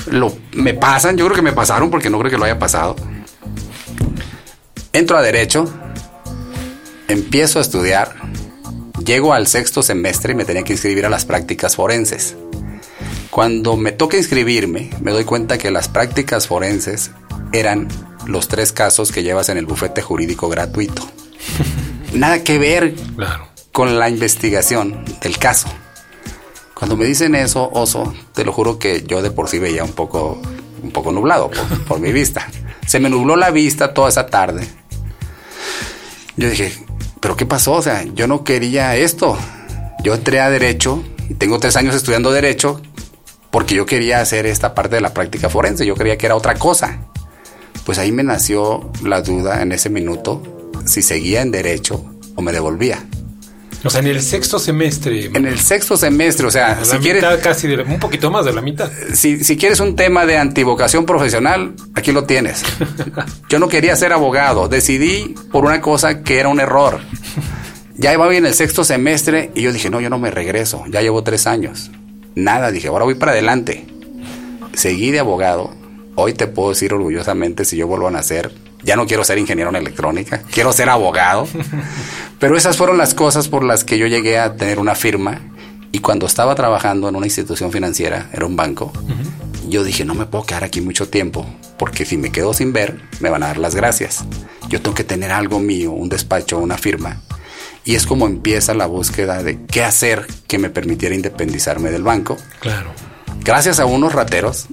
Lo, 0.07 0.35
me 0.53 0.73
pasan, 0.73 1.15
yo 1.15 1.25
creo 1.25 1.35
que 1.35 1.41
me 1.41 1.53
pasaron 1.53 1.89
porque 1.89 2.09
no 2.09 2.19
creo 2.19 2.31
que 2.31 2.37
lo 2.37 2.45
haya 2.45 2.59
pasado. 2.59 2.95
Entro 4.93 5.17
a 5.17 5.21
derecho, 5.21 5.71
empiezo 7.07 7.59
a 7.59 7.61
estudiar, 7.61 8.15
llego 9.05 9.33
al 9.33 9.47
sexto 9.47 9.83
semestre 9.83 10.33
y 10.33 10.35
me 10.35 10.43
tenía 10.43 10.63
que 10.63 10.73
inscribir 10.73 11.05
a 11.05 11.09
las 11.09 11.25
prácticas 11.25 11.75
forenses. 11.75 12.35
Cuando 13.31 13.77
me 13.77 13.93
toca 13.93 14.17
inscribirme, 14.17 14.89
me 14.99 15.11
doy 15.11 15.23
cuenta 15.23 15.57
que 15.57 15.71
las 15.71 15.87
prácticas 15.87 16.47
forenses 16.47 17.11
eran 17.53 17.87
los 18.27 18.49
tres 18.49 18.73
casos 18.73 19.13
que 19.13 19.23
llevas 19.23 19.47
en 19.47 19.57
el 19.57 19.65
bufete 19.65 20.01
jurídico 20.01 20.49
gratuito. 20.49 21.01
Nada 22.13 22.43
que 22.43 22.59
ver 22.59 22.93
con 23.71 23.97
la 23.97 24.09
investigación 24.09 25.05
del 25.21 25.37
caso. 25.37 25.69
Cuando 26.73 26.97
me 26.97 27.05
dicen 27.05 27.33
eso, 27.33 27.69
oso, 27.71 28.13
te 28.33 28.43
lo 28.43 28.51
juro 28.51 28.77
que 28.77 29.03
yo 29.03 29.21
de 29.21 29.31
por 29.31 29.47
sí 29.47 29.59
veía 29.59 29.85
un 29.85 29.93
poco, 29.93 30.41
un 30.83 30.91
poco 30.91 31.13
nublado 31.13 31.49
por, 31.49 31.83
por 31.87 31.99
mi 32.01 32.11
vista. 32.11 32.49
Se 32.85 32.99
me 32.99 33.09
nubló 33.09 33.37
la 33.37 33.49
vista 33.49 33.93
toda 33.93 34.09
esa 34.09 34.25
tarde. 34.25 34.67
Yo 36.35 36.49
dije, 36.49 36.73
¿pero 37.21 37.37
qué 37.37 37.45
pasó? 37.45 37.73
O 37.75 37.81
sea, 37.81 38.03
yo 38.03 38.27
no 38.27 38.43
quería 38.43 38.97
esto. 38.97 39.37
Yo 40.03 40.15
entré 40.15 40.41
a 40.41 40.49
Derecho 40.49 41.01
y 41.29 41.35
tengo 41.35 41.59
tres 41.59 41.77
años 41.77 41.95
estudiando 41.95 42.33
Derecho 42.33 42.81
porque 43.51 43.75
yo 43.75 43.85
quería 43.85 44.21
hacer 44.21 44.45
esta 44.45 44.73
parte 44.73 44.95
de 44.95 45.01
la 45.01 45.13
práctica 45.13 45.49
forense. 45.49 45.85
Yo 45.85 45.95
creía 45.95 46.17
que 46.17 46.25
era 46.25 46.35
otra 46.35 46.55
cosa. 46.55 46.99
Pues 47.85 47.97
ahí 47.97 48.11
me 48.11 48.23
nació 48.23 48.91
la 49.03 49.21
duda 49.21 49.61
en 49.61 49.71
ese 49.71 49.89
minuto 49.89 50.41
si 50.85 51.01
seguía 51.01 51.41
en 51.41 51.51
Derecho 51.51 52.05
o 52.35 52.41
me 52.41 52.51
devolvía. 52.51 53.03
O 53.83 53.89
sea, 53.89 54.01
en 54.01 54.07
el 54.07 54.21
sexto 54.21 54.59
semestre. 54.59 55.25
En 55.25 55.45
el 55.45 55.59
sexto 55.59 55.97
semestre, 55.97 56.45
o 56.45 56.51
sea, 56.51 56.85
si 56.85 56.97
quieres. 56.97 57.23
Casi 57.41 57.67
un 57.67 57.99
poquito 57.99 58.29
más 58.29 58.45
de 58.45 58.53
la 58.53 58.61
mitad. 58.61 58.91
Si, 59.13 59.43
si 59.43 59.57
quieres 59.57 59.79
un 59.79 59.95
tema 59.95 60.25
de 60.25 60.37
antivocación 60.37 61.05
profesional, 61.05 61.73
aquí 61.95 62.11
lo 62.11 62.25
tienes. 62.25 62.63
Yo 63.49 63.57
no 63.57 63.67
quería 63.67 63.95
ser 63.95 64.13
abogado. 64.13 64.67
Decidí 64.67 65.33
por 65.51 65.65
una 65.65 65.81
cosa 65.81 66.21
que 66.21 66.39
era 66.39 66.49
un 66.49 66.59
error. 66.59 66.99
Ya 67.95 68.13
iba 68.13 68.27
bien 68.27 68.45
el 68.45 68.53
sexto 68.53 68.83
semestre 68.83 69.51
y 69.53 69.61
yo 69.61 69.71
dije, 69.71 69.91
no, 69.91 70.01
yo 70.01 70.09
no 70.09 70.17
me 70.17 70.31
regreso. 70.31 70.83
Ya 70.89 71.01
llevo 71.01 71.23
tres 71.23 71.45
años. 71.45 71.91
Nada, 72.35 72.71
dije, 72.71 72.87
ahora 72.87 73.05
voy 73.05 73.15
para 73.15 73.33
adelante. 73.33 73.85
Seguí 74.73 75.11
de 75.11 75.19
abogado. 75.19 75.73
Hoy 76.15 76.33
te 76.33 76.47
puedo 76.47 76.69
decir 76.69 76.93
orgullosamente, 76.93 77.65
si 77.65 77.77
yo 77.77 77.87
vuelvo 77.87 78.07
a 78.07 78.11
nacer, 78.11 78.53
ya 78.83 78.95
no 78.95 79.07
quiero 79.07 79.23
ser 79.23 79.37
ingeniero 79.37 79.69
en 79.69 79.75
electrónica, 79.77 80.41
quiero 80.51 80.71
ser 80.73 80.89
abogado. 80.89 81.47
Pero 82.39 82.57
esas 82.57 82.77
fueron 82.77 82.97
las 82.97 83.13
cosas 83.13 83.47
por 83.47 83.63
las 83.63 83.83
que 83.83 83.97
yo 83.97 84.07
llegué 84.07 84.39
a 84.39 84.55
tener 84.55 84.79
una 84.79 84.95
firma 84.95 85.41
y 85.91 85.99
cuando 85.99 86.25
estaba 86.25 86.55
trabajando 86.55 87.09
en 87.09 87.15
una 87.15 87.25
institución 87.25 87.71
financiera, 87.71 88.29
era 88.33 88.45
un 88.45 88.55
banco, 88.55 88.93
yo 89.67 89.83
dije, 89.83 90.05
no 90.05 90.15
me 90.15 90.25
puedo 90.25 90.45
quedar 90.45 90.63
aquí 90.63 90.81
mucho 90.81 91.09
tiempo, 91.09 91.45
porque 91.77 92.05
si 92.05 92.17
me 92.17 92.31
quedo 92.31 92.53
sin 92.53 92.71
ver, 92.71 93.01
me 93.19 93.29
van 93.29 93.43
a 93.43 93.47
dar 93.47 93.57
las 93.57 93.75
gracias. 93.75 94.23
Yo 94.69 94.81
tengo 94.81 94.95
que 94.95 95.03
tener 95.03 95.31
algo 95.31 95.59
mío, 95.59 95.91
un 95.91 96.07
despacho, 96.07 96.59
una 96.59 96.77
firma. 96.77 97.21
Y 97.83 97.95
es 97.95 98.05
como 98.05 98.27
empieza 98.27 98.73
la 98.73 98.85
búsqueda 98.85 99.41
de 99.43 99.65
qué 99.65 99.83
hacer 99.83 100.27
que 100.47 100.59
me 100.59 100.69
permitiera 100.69 101.15
independizarme 101.15 101.89
del 101.91 102.03
banco. 102.03 102.37
Claro. 102.59 102.91
Gracias 103.43 103.79
a 103.79 103.85
unos 103.85 104.13
rateros 104.13 104.67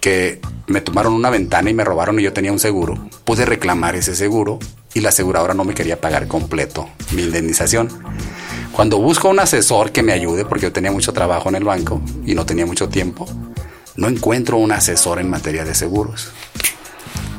que 0.00 0.40
me 0.66 0.80
tomaron 0.80 1.12
una 1.12 1.30
ventana 1.30 1.70
y 1.70 1.74
me 1.74 1.84
robaron 1.84 2.18
y 2.18 2.22
yo 2.22 2.32
tenía 2.32 2.52
un 2.52 2.58
seguro, 2.58 3.08
pude 3.24 3.44
reclamar 3.44 3.96
ese 3.96 4.14
seguro 4.14 4.58
y 4.94 5.00
la 5.00 5.10
aseguradora 5.10 5.54
no 5.54 5.64
me 5.64 5.74
quería 5.74 6.00
pagar 6.00 6.26
completo 6.26 6.88
mi 7.12 7.22
indemnización. 7.22 7.88
Cuando 8.72 8.98
busco 8.98 9.28
un 9.28 9.40
asesor 9.40 9.92
que 9.92 10.02
me 10.02 10.12
ayude, 10.12 10.44
porque 10.44 10.66
yo 10.66 10.72
tenía 10.72 10.92
mucho 10.92 11.12
trabajo 11.12 11.48
en 11.48 11.56
el 11.56 11.64
banco 11.64 12.00
y 12.24 12.34
no 12.34 12.46
tenía 12.46 12.66
mucho 12.66 12.88
tiempo, 12.88 13.26
no 13.96 14.08
encuentro 14.08 14.56
un 14.56 14.72
asesor 14.72 15.18
en 15.18 15.28
materia 15.28 15.64
de 15.64 15.74
seguros. 15.74 16.30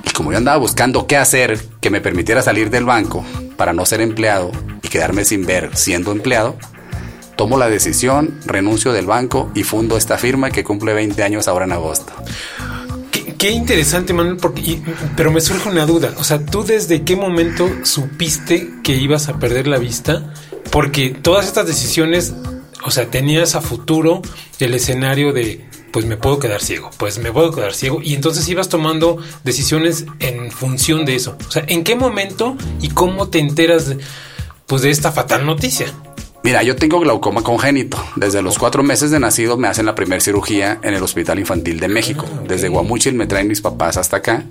Y 0.05 0.11
como 0.11 0.31
yo 0.31 0.38
andaba 0.38 0.57
buscando 0.57 1.07
qué 1.07 1.17
hacer 1.17 1.59
que 1.79 1.89
me 1.89 2.01
permitiera 2.01 2.41
salir 2.41 2.69
del 2.69 2.85
banco 2.85 3.23
para 3.57 3.73
no 3.73 3.85
ser 3.85 4.01
empleado 4.01 4.51
quedarme 4.89 5.25
sin 5.25 5.46
ver 5.46 5.75
siendo 5.75 6.12
empleado, 6.12 6.58
tomo 7.39 7.58
la 7.58 7.69
decisión, 7.69 8.38
renuncio 8.46 8.91
del 8.91 9.05
banco 9.05 9.50
y 9.55 9.63
fundo 9.63 9.96
esta 9.96 10.17
firma 10.17 10.51
que 10.51 10.65
cumple 10.65 10.93
20 10.93 11.24
años 11.24 11.48
ahora 11.48 11.63
en 11.65 11.72
agosto. 11.72 12.12
Qué, 13.38 13.51
interesante, 13.51 14.12
Manuel, 14.12 14.36
porque, 14.36 14.81
pero 15.15 15.31
me 15.31 15.39
surge 15.39 15.69
una 15.69 15.86
duda. 15.86 16.13
O 16.17 16.25
sea, 16.25 16.46
¿tú 16.46 16.65
desde 16.65 17.03
qué 17.03 17.15
momento 17.15 17.69
supiste 17.84 18.69
que 18.84 18.98
ibas 18.98 19.29
a 19.29 19.39
perder 19.39 19.67
la 19.67 19.77
vista? 19.77 20.34
Porque 20.69 21.12
todas 21.12 21.48
estas 21.48 21.65
decisiones, 21.65 22.34
o 22.84 22.91
sea, 22.91 23.10
tenías 23.10 23.55
a 23.55 23.62
futuro 23.62 24.22
el 24.60 24.74
escenario 24.74 25.31
de, 25.31 25.65
pues 25.93 26.05
me 26.05 26.17
puedo 26.17 26.39
quedar 26.39 26.62
ciego, 26.62 26.91
pues 26.98 27.19
me 27.19 27.31
puedo 27.31 27.53
quedar 27.53 27.74
ciego. 27.74 28.01
Y 28.03 28.13
entonces 28.13 28.50
ibas 28.50 28.67
tomando 28.67 29.17
decisiones 29.46 30.05
en 30.19 30.51
función 30.51 31.05
de 31.05 31.15
eso. 31.15 31.38
O 31.48 31.51
sea, 31.51 31.63
¿en 31.67 31.86
qué 31.86 31.96
momento 31.96 32.58
y 32.81 32.89
cómo 32.89 33.29
te 33.29 33.39
enteras 33.39 33.96
pues, 34.69 34.83
de 34.83 34.91
esta 34.91 35.11
fatal 35.11 35.45
noticia? 35.45 35.88
Mira, 36.43 36.63
yo 36.63 36.75
tengo 36.77 36.99
glaucoma 37.01 37.41
congénito. 37.41 38.01
Desde 38.15 38.41
los 38.41 38.57
cuatro 38.57 38.81
meses 38.81 39.11
de 39.11 39.19
nacido 39.19 39.57
me 39.57 39.67
hacen 39.67 39.85
la 39.85 39.95
primera 39.95 40.21
cirugía 40.21 40.79
en 40.83 40.93
el 40.93 41.03
Hospital 41.03 41.39
Infantil 41.39 41.79
de 41.81 41.89
México. 41.89 42.25
Desde 42.47 42.69
Guamuchil 42.69 43.15
me 43.15 43.27
traen 43.27 43.47
mis 43.47 43.59
papás 43.59 43.97
hasta 43.97 44.17
acá. 44.17 44.45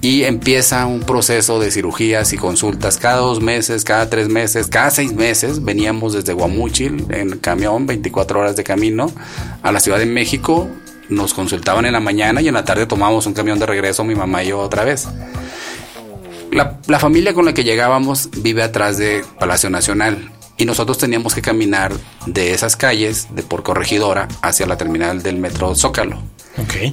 Y 0.00 0.24
empieza 0.24 0.86
un 0.86 1.00
proceso 1.00 1.58
de 1.58 1.70
cirugías 1.70 2.32
y 2.32 2.36
consultas 2.36 2.98
cada 2.98 3.16
dos 3.16 3.40
meses, 3.40 3.84
cada 3.84 4.10
tres 4.10 4.28
meses, 4.28 4.66
cada 4.66 4.90
seis 4.90 5.14
meses. 5.14 5.64
Veníamos 5.64 6.12
desde 6.12 6.34
Guamuchil 6.34 7.06
en 7.10 7.38
camión, 7.38 7.86
24 7.86 8.40
horas 8.40 8.56
de 8.56 8.64
camino, 8.64 9.10
a 9.62 9.72
la 9.72 9.80
Ciudad 9.80 9.98
de 9.98 10.06
México. 10.06 10.68
Nos 11.08 11.32
consultaban 11.32 11.86
en 11.86 11.94
la 11.94 12.00
mañana 12.00 12.42
y 12.42 12.48
en 12.48 12.54
la 12.54 12.64
tarde 12.64 12.86
tomamos 12.86 13.26
un 13.26 13.32
camión 13.32 13.58
de 13.58 13.66
regreso, 13.66 14.04
mi 14.04 14.14
mamá 14.14 14.44
y 14.44 14.48
yo 14.48 14.58
otra 14.58 14.84
vez. 14.84 15.08
La, 16.50 16.78
la 16.86 16.98
familia 16.98 17.34
con 17.34 17.44
la 17.44 17.54
que 17.54 17.64
llegábamos 17.64 18.30
vive 18.38 18.62
atrás 18.62 18.98
de 18.98 19.24
Palacio 19.38 19.70
Nacional 19.70 20.30
y 20.58 20.64
nosotros 20.64 20.98
teníamos 20.98 21.34
que 21.34 21.40
caminar 21.40 21.92
de 22.26 22.52
esas 22.52 22.76
calles 22.76 23.28
de 23.30 23.42
por 23.42 23.62
corregidora 23.62 24.28
hacia 24.42 24.66
la 24.66 24.76
terminal 24.76 25.22
del 25.22 25.36
metro 25.36 25.74
Zócalo. 25.74 26.20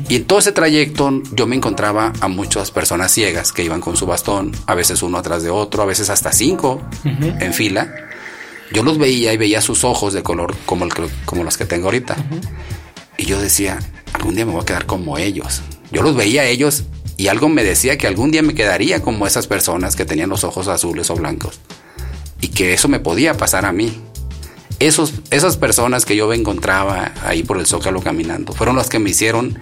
Y 0.07 0.17
en 0.17 0.25
todo 0.25 0.37
ese 0.37 0.51
trayecto 0.51 1.23
yo 1.31 1.47
me 1.47 1.55
encontraba 1.55 2.13
a 2.21 2.27
muchas 2.27 2.69
personas 2.69 3.11
ciegas 3.11 3.51
que 3.51 3.63
iban 3.63 3.81
con 3.81 3.97
su 3.97 4.05
bastón, 4.05 4.51
a 4.67 4.75
veces 4.75 5.01
uno 5.01 5.17
atrás 5.17 5.41
de 5.41 5.49
otro, 5.49 5.81
a 5.81 5.87
veces 5.87 6.11
hasta 6.11 6.31
cinco 6.31 6.81
en 7.03 7.51
fila. 7.51 7.91
Yo 8.71 8.83
los 8.83 8.99
veía 8.99 9.33
y 9.33 9.37
veía 9.37 9.61
sus 9.61 9.83
ojos 9.83 10.13
de 10.13 10.21
color 10.21 10.55
como, 10.67 10.85
el, 10.85 10.91
como 11.25 11.43
los 11.43 11.57
que 11.57 11.65
tengo 11.65 11.85
ahorita. 11.85 12.15
Y 13.17 13.25
yo 13.25 13.41
decía, 13.41 13.79
algún 14.13 14.35
día 14.35 14.45
me 14.45 14.51
voy 14.51 14.61
a 14.61 14.65
quedar 14.65 14.85
como 14.85 15.17
ellos. 15.17 15.61
Yo 15.91 16.03
los 16.03 16.15
veía 16.15 16.41
a 16.41 16.45
ellos 16.45 16.83
y 17.17 17.27
algo 17.27 17.49
me 17.49 17.63
decía 17.63 17.97
que 17.97 18.07
algún 18.07 18.31
día 18.31 18.41
me 18.41 18.55
quedaría 18.55 19.01
como 19.01 19.25
esas 19.25 19.47
personas 19.47 19.95
que 19.95 20.05
tenían 20.05 20.29
los 20.29 20.43
ojos 20.43 20.67
azules 20.67 21.09
o 21.09 21.15
blancos 21.15 21.59
y 22.41 22.49
que 22.49 22.73
eso 22.73 22.87
me 22.87 22.99
podía 22.99 23.35
pasar 23.37 23.65
a 23.65 23.71
mí. 23.71 24.01
Esos, 24.79 25.13
esas 25.31 25.55
personas 25.55 26.05
que 26.05 26.17
yo 26.17 26.31
encontraba 26.33 27.13
ahí 27.23 27.43
por 27.43 27.57
el 27.57 27.65
zócalo 27.65 28.01
caminando 28.01 28.51
fueron 28.53 28.75
las 28.75 28.89
que 28.89 28.99
me 28.99 29.11
hicieron, 29.11 29.57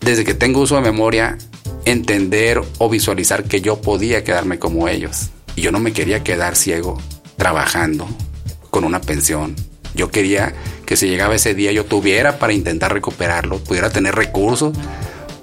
desde 0.00 0.24
que 0.24 0.34
tengo 0.34 0.60
uso 0.60 0.74
de 0.74 0.82
memoria, 0.82 1.38
entender 1.84 2.60
o 2.78 2.88
visualizar 2.88 3.44
que 3.44 3.60
yo 3.60 3.80
podía 3.80 4.24
quedarme 4.24 4.58
como 4.58 4.88
ellos. 4.88 5.30
Y 5.54 5.62
yo 5.62 5.70
no 5.70 5.78
me 5.78 5.92
quería 5.92 6.24
quedar 6.24 6.56
ciego 6.56 7.00
trabajando 7.36 8.08
con 8.70 8.84
una 8.84 9.00
pensión. 9.00 9.54
Yo 9.94 10.10
quería 10.10 10.52
que 10.84 10.96
si 10.96 11.06
llegaba 11.06 11.36
ese 11.36 11.54
día 11.54 11.70
yo 11.70 11.84
tuviera 11.84 12.40
para 12.40 12.52
intentar 12.52 12.92
recuperarlo, 12.92 13.58
pudiera 13.58 13.90
tener 13.90 14.16
recursos 14.16 14.76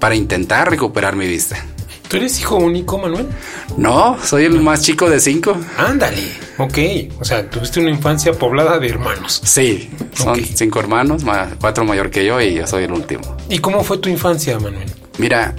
para 0.02 0.16
intentar 0.16 0.68
recuperar 0.68 1.14
mi 1.14 1.28
vista. 1.28 1.64
¿Tú 2.08 2.16
eres 2.16 2.40
hijo 2.40 2.56
único, 2.56 2.98
Manuel? 2.98 3.28
No, 3.76 4.18
soy 4.20 4.46
el 4.46 4.60
más 4.60 4.82
chico 4.82 5.08
de 5.08 5.20
cinco. 5.20 5.56
Ándale, 5.78 6.24
ok. 6.58 6.78
O 7.20 7.24
sea, 7.24 7.48
tuviste 7.48 7.78
una 7.78 7.90
infancia 7.90 8.32
poblada 8.32 8.80
de 8.80 8.88
hermanos. 8.88 9.40
Sí, 9.44 9.90
son 10.12 10.44
cinco 10.44 10.80
hermanos, 10.80 11.22
cuatro 11.60 11.84
mayor 11.84 12.10
que 12.10 12.26
yo 12.26 12.40
y 12.40 12.54
yo 12.54 12.66
soy 12.66 12.82
el 12.82 12.92
último. 12.92 13.22
¿Y 13.48 13.60
cómo 13.60 13.84
fue 13.84 13.98
tu 13.98 14.08
infancia, 14.08 14.58
Manuel? 14.58 14.90
Mira, 15.18 15.54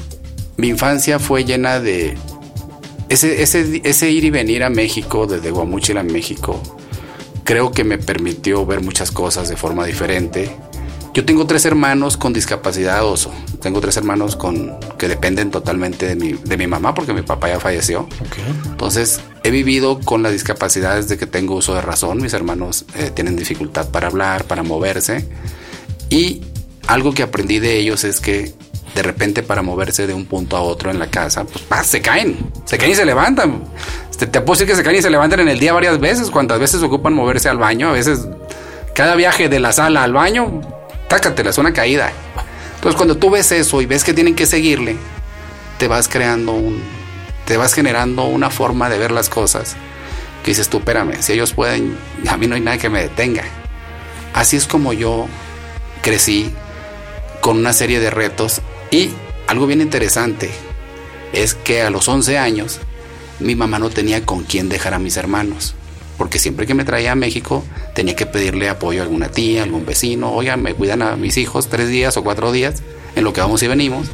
mi 0.58 0.68
infancia 0.68 1.20
fue 1.20 1.46
llena 1.46 1.80
de 1.80 2.18
ese, 3.08 3.42
ese, 3.42 3.80
ese 3.86 4.12
ir 4.12 4.26
y 4.26 4.30
venir 4.30 4.66
a 4.66 4.70
México, 4.70 5.26
desde 5.26 5.52
Guamuchil 5.52 6.00
a 6.00 6.04
México, 6.04 6.62
creo 7.46 7.72
que 7.72 7.86
me 7.86 7.98
permitió 7.98 8.66
ver 8.66 8.82
muchas 8.82 9.10
cosas 9.10 9.48
de 9.48 9.56
forma 9.56 9.86
diferente 9.86 10.54
yo 11.14 11.26
tengo 11.26 11.46
tres 11.46 11.66
hermanos 11.66 12.18
con 12.18 12.34
discapacidad 12.34 13.06
oso. 13.06 13.32
Tengo 13.62 13.80
tres 13.82 13.98
hermanos 13.98 14.36
con 14.36 14.76
que 14.98 15.08
dependen 15.08 15.52
totalmente 15.52 16.08
de 16.08 16.16
mi, 16.16 16.34
de 16.34 16.58
mi 16.58 16.66
mamá 16.66 16.96
porque 16.96 17.14
mi 17.14 17.22
papá 17.22 17.50
ya 17.50 17.60
falleció. 17.60 18.08
Entonces 18.66 19.22
he 19.44 19.52
vivido 19.52 20.00
con 20.00 20.24
la 20.24 20.32
discapacidad 20.32 20.96
desde 20.96 21.18
que 21.18 21.28
tengo 21.28 21.56
uso 21.56 21.76
de 21.76 21.82
razón. 21.82 22.20
Mis 22.20 22.34
hermanos 22.34 22.86
eh, 22.96 23.12
tienen 23.14 23.36
dificultad 23.36 23.90
para 23.90 24.08
hablar, 24.08 24.46
para 24.46 24.64
moverse. 24.64 25.28
Y 26.10 26.42
algo 26.88 27.14
que 27.14 27.22
aprendí 27.22 27.60
de 27.60 27.78
ellos 27.78 28.04
es 28.04 28.20
que 28.20 28.54
de 28.96 29.04
repente 29.04 29.44
para 29.44 29.62
moverse 29.62 30.08
de 30.08 30.16
un 30.16 30.26
punto 30.26 30.58
a 30.58 30.62
otro 30.62 30.90
en 30.90 31.00
la 31.00 31.08
casa, 31.08 31.46
pues 31.46 31.64
se 31.88 32.02
caen, 32.02 32.38
se 32.66 32.78
caen 32.78 32.92
y 32.92 32.96
se 32.96 33.06
levantan. 33.06 33.64
Te, 34.18 34.26
te 34.26 34.42
puedo 34.42 34.54
decir 34.54 34.68
que 34.68 34.76
se 34.76 34.84
caen 34.84 34.98
y 34.98 35.02
se 35.02 35.10
levantan 35.12 35.42
en 35.42 35.50
el 35.50 35.60
día 35.60 35.74
varias 35.74 36.00
veces, 36.00 36.32
cuántas 36.32 36.60
veces 36.60 36.82
ocupan 36.82 37.14
moverse 37.14 37.50
al 37.50 37.58
baño, 37.58 37.90
a 37.90 37.92
veces 37.92 38.28
cada 38.94 39.16
viaje 39.16 39.50
de 39.50 39.60
la 39.60 39.72
sala 39.72 40.04
al 40.04 40.14
baño, 40.14 40.62
es 41.18 41.58
una 41.58 41.74
caída. 41.74 42.12
Entonces 42.76 42.96
cuando 42.96 43.18
tú 43.18 43.30
ves 43.30 43.52
eso 43.52 43.82
y 43.82 43.86
ves 43.86 44.04
que 44.04 44.14
tienen 44.14 44.36
que 44.36 44.46
seguirle, 44.46 44.98
te 45.78 45.88
vas 45.88 46.08
creando 46.08 46.54
un, 46.54 46.82
te 47.46 47.58
vas 47.58 47.74
generando 47.74 48.26
una 48.26 48.50
forma 48.50 48.90
de 48.90 48.98
ver 48.98 49.12
las 49.12 49.30
cosas 49.30 49.76
que 50.44 50.52
dices 50.52 50.70
tú, 50.70 50.78
espérame, 50.80 51.22
si 51.22 51.34
ellos 51.34 51.54
pueden, 51.54 51.98
a 52.28 52.36
mí 52.38 52.48
no 52.48 52.56
hay 52.56 52.62
nada 52.62 52.78
que 52.78 52.90
me 52.90 53.02
detenga. 53.02 53.44
Así 54.34 54.58
es 54.58 54.68
como 54.68 54.92
yo 54.92 55.28
crecí 56.02 56.52
con 57.40 57.58
una 57.58 57.74
serie 57.74 58.00
de 58.00 58.10
retos 58.10 58.62
y 58.92 59.12
algo 59.48 59.68
bien 59.68 59.82
interesante 59.82 60.52
es 61.32 61.54
que 61.54 61.82
a 61.82 61.90
los 61.90 62.08
11 62.08 62.38
años 62.38 62.80
mi 63.40 63.56
mamá 63.56 63.80
no 63.80 63.90
tenía 63.90 64.26
con 64.26 64.44
quién 64.44 64.70
dejar 64.70 64.94
a 64.94 65.00
mis 65.00 65.18
hermanos, 65.18 65.76
porque 66.24 66.40
siempre 66.40 66.66
que 66.66 66.74
me 66.74 66.86
traía 66.86 67.12
a 67.12 67.16
México 67.16 67.66
tenía 67.94 68.16
que 68.16 68.26
pedirle 68.26 68.70
apoyo 68.70 69.02
a 69.02 69.04
alguna 69.04 69.28
tía, 69.28 69.64
algún 69.64 69.86
vecino, 69.86 70.32
oigan, 70.32 70.64
me 70.64 70.74
cuidan 70.74 71.02
a 71.02 71.18
mis 71.18 71.36
hijos 71.36 71.68
tres 71.68 71.90
días 71.90 72.16
o 72.16 72.24
cuatro 72.24 72.54
días 72.54 72.82
en 73.18 73.26
lo 73.26 73.34
que 73.34 73.42
vamos 73.42 73.62
y 73.62 73.68
venimos. 73.68 74.08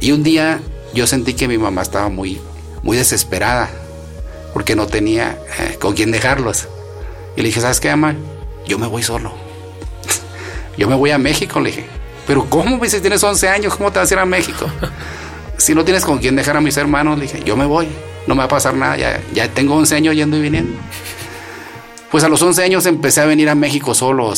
Y 0.00 0.12
un 0.12 0.22
día 0.22 0.60
yo 0.94 1.06
sentí 1.06 1.34
que 1.34 1.46
mi 1.46 1.58
mamá 1.58 1.82
estaba 1.82 2.08
muy, 2.08 2.40
muy 2.82 2.96
desesperada 2.96 3.68
porque 4.54 4.74
no 4.76 4.86
tenía 4.86 5.38
eh, 5.58 5.76
con 5.78 5.92
quién 5.92 6.10
dejarlos. 6.10 6.68
Y 7.36 7.42
le 7.42 7.48
dije, 7.48 7.60
¿sabes 7.60 7.80
qué, 7.80 7.90
mamá? 7.90 8.16
Yo 8.66 8.78
me 8.78 8.86
voy 8.86 9.02
solo. 9.02 9.34
yo 10.78 10.88
me 10.88 10.94
voy 10.94 11.10
a 11.10 11.18
México, 11.18 11.60
le 11.60 11.68
dije. 11.68 11.86
Pero 12.26 12.48
¿cómo? 12.48 12.82
Si 12.86 12.98
tienes 13.02 13.22
11 13.22 13.46
años, 13.50 13.76
¿cómo 13.76 13.92
te 13.92 13.98
vas 13.98 14.10
a 14.10 14.14
ir 14.14 14.20
a 14.20 14.24
México? 14.24 14.64
si 15.58 15.74
no 15.74 15.84
tienes 15.84 16.02
con 16.02 16.16
quién 16.16 16.34
dejar 16.34 16.56
a 16.56 16.62
mis 16.62 16.78
hermanos, 16.78 17.18
le 17.18 17.24
dije, 17.24 17.42
yo 17.44 17.58
me 17.58 17.66
voy. 17.66 17.88
No 18.26 18.34
me 18.34 18.38
va 18.38 18.44
a 18.44 18.48
pasar 18.48 18.72
nada. 18.72 18.96
Ya, 18.96 19.20
ya 19.34 19.48
tengo 19.48 19.74
11 19.74 19.96
años 19.96 20.14
yendo 20.14 20.38
y 20.38 20.40
viniendo. 20.40 20.78
Pues 22.10 22.22
a 22.22 22.28
los 22.28 22.40
11 22.40 22.62
años 22.62 22.86
empecé 22.86 23.20
a 23.20 23.26
venir 23.26 23.48
a 23.48 23.54
México 23.54 23.94
solo. 23.94 24.32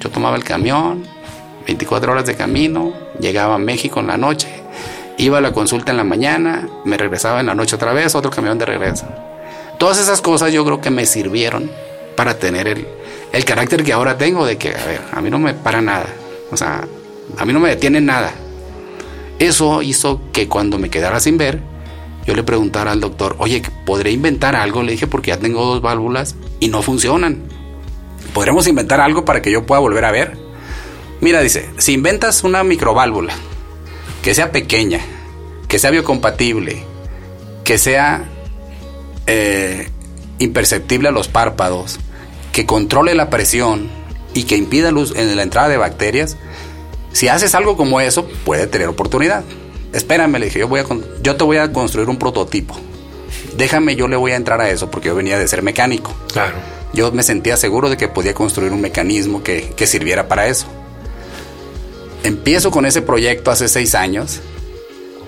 Yo 0.00 0.10
tomaba 0.10 0.36
el 0.36 0.44
camión, 0.44 1.06
24 1.66 2.12
horas 2.12 2.26
de 2.26 2.34
camino, 2.34 2.92
llegaba 3.20 3.56
a 3.56 3.58
México 3.58 4.00
en 4.00 4.06
la 4.06 4.16
noche, 4.16 4.48
iba 5.18 5.38
a 5.38 5.40
la 5.40 5.52
consulta 5.52 5.90
en 5.92 5.98
la 5.98 6.04
mañana, 6.04 6.68
me 6.84 6.96
regresaba 6.96 7.40
en 7.40 7.46
la 7.46 7.54
noche 7.54 7.76
otra 7.76 7.92
vez, 7.92 8.14
otro 8.14 8.30
camión 8.30 8.58
de 8.58 8.66
regreso. 8.66 9.06
Todas 9.78 9.98
esas 9.98 10.20
cosas 10.22 10.52
yo 10.52 10.64
creo 10.64 10.80
que 10.80 10.90
me 10.90 11.04
sirvieron 11.04 11.70
para 12.16 12.38
tener 12.38 12.68
el, 12.68 12.88
el 13.32 13.44
carácter 13.44 13.84
que 13.84 13.92
ahora 13.92 14.16
tengo 14.16 14.46
de 14.46 14.56
que, 14.56 14.70
a 14.70 14.84
ver, 14.86 15.00
a 15.12 15.20
mí 15.20 15.28
no 15.30 15.38
me 15.38 15.52
para 15.52 15.82
nada. 15.82 16.06
O 16.50 16.56
sea, 16.56 16.86
a 17.36 17.44
mí 17.44 17.52
no 17.52 17.60
me 17.60 17.68
detiene 17.68 18.00
nada. 18.00 18.32
Eso 19.38 19.82
hizo 19.82 20.20
que 20.32 20.48
cuando 20.48 20.78
me 20.78 20.90
quedara 20.90 21.20
sin 21.20 21.36
ver, 21.36 21.60
yo 22.26 22.34
le 22.34 22.42
preguntara 22.42 22.92
al 22.92 23.00
doctor, 23.00 23.36
oye, 23.38 23.62
¿podré 23.84 24.10
inventar 24.10 24.56
algo? 24.56 24.82
Le 24.82 24.92
dije, 24.92 25.06
porque 25.06 25.30
ya 25.30 25.38
tengo 25.38 25.64
dos 25.64 25.82
válvulas 25.82 26.36
y 26.60 26.68
no 26.68 26.82
funcionan. 26.82 27.42
¿Podremos 28.32 28.66
inventar 28.66 29.00
algo 29.00 29.24
para 29.24 29.42
que 29.42 29.50
yo 29.50 29.66
pueda 29.66 29.80
volver 29.80 30.04
a 30.04 30.10
ver? 30.10 30.36
Mira, 31.20 31.40
dice, 31.40 31.68
si 31.78 31.92
inventas 31.92 32.44
una 32.44 32.64
microválvula 32.64 33.34
que 34.22 34.34
sea 34.34 34.52
pequeña, 34.52 35.00
que 35.68 35.78
sea 35.78 35.90
biocompatible, 35.90 36.82
que 37.62 37.78
sea 37.78 38.24
eh, 39.26 39.90
imperceptible 40.38 41.08
a 41.08 41.12
los 41.12 41.28
párpados, 41.28 41.98
que 42.52 42.66
controle 42.66 43.14
la 43.14 43.30
presión 43.30 43.88
y 44.32 44.44
que 44.44 44.56
impida 44.56 44.90
luz 44.90 45.14
en 45.16 45.34
la 45.36 45.42
entrada 45.42 45.68
de 45.68 45.76
bacterias, 45.76 46.36
si 47.12 47.28
haces 47.28 47.54
algo 47.54 47.76
como 47.76 48.00
eso, 48.00 48.26
puede 48.44 48.66
tener 48.66 48.88
oportunidad. 48.88 49.44
Espérame, 49.94 50.38
le 50.38 50.46
dije, 50.46 50.58
yo, 50.58 50.68
voy 50.68 50.80
a, 50.80 50.86
yo 51.22 51.36
te 51.36 51.44
voy 51.44 51.56
a 51.56 51.72
construir 51.72 52.08
un 52.08 52.18
prototipo. 52.18 52.76
Déjame, 53.56 53.96
yo 53.96 54.08
le 54.08 54.16
voy 54.16 54.32
a 54.32 54.36
entrar 54.36 54.60
a 54.60 54.70
eso 54.70 54.90
porque 54.90 55.08
yo 55.08 55.14
venía 55.14 55.38
de 55.38 55.46
ser 55.48 55.62
mecánico. 55.62 56.12
Claro. 56.32 56.56
Yo 56.92 57.10
me 57.12 57.22
sentía 57.22 57.56
seguro 57.56 57.88
de 57.88 57.96
que 57.96 58.08
podía 58.08 58.34
construir 58.34 58.72
un 58.72 58.80
mecanismo 58.80 59.42
que, 59.42 59.72
que 59.76 59.86
sirviera 59.86 60.28
para 60.28 60.46
eso. 60.48 60.66
Empiezo 62.22 62.70
con 62.70 62.86
ese 62.86 63.02
proyecto 63.02 63.50
hace 63.50 63.68
seis 63.68 63.94
años. 63.94 64.40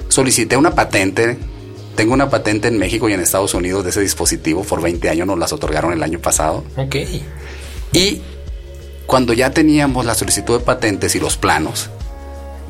Solicité 0.09 0.57
una 0.57 0.75
patente 0.75 1.39
tengo 1.97 2.13
una 2.13 2.29
patente 2.29 2.69
en 2.69 2.79
México 2.79 3.09
y 3.09 3.15
en 3.15 3.21
Estados 3.21 3.55
Unidos 3.55 3.83
de 3.83 3.91
ese 3.91 4.03
dispositivo. 4.03 4.63
Por 4.63 4.83
20 4.83 5.09
años 5.09 5.27
nos 5.27 5.39
las 5.39 5.53
otorgaron 5.53 5.95
el 5.95 6.03
año 6.03 6.21
pasado. 6.21 6.63
Ok. 6.77 6.97
Y 7.93 8.21
cuando 9.07 9.33
ya 9.33 9.51
teníamos 9.51 10.05
la 10.05 10.15
solicitud 10.15 10.59
de 10.59 10.65
patentes 10.65 11.17
y 11.17 11.21
los 11.21 11.39
planos, 11.39 11.89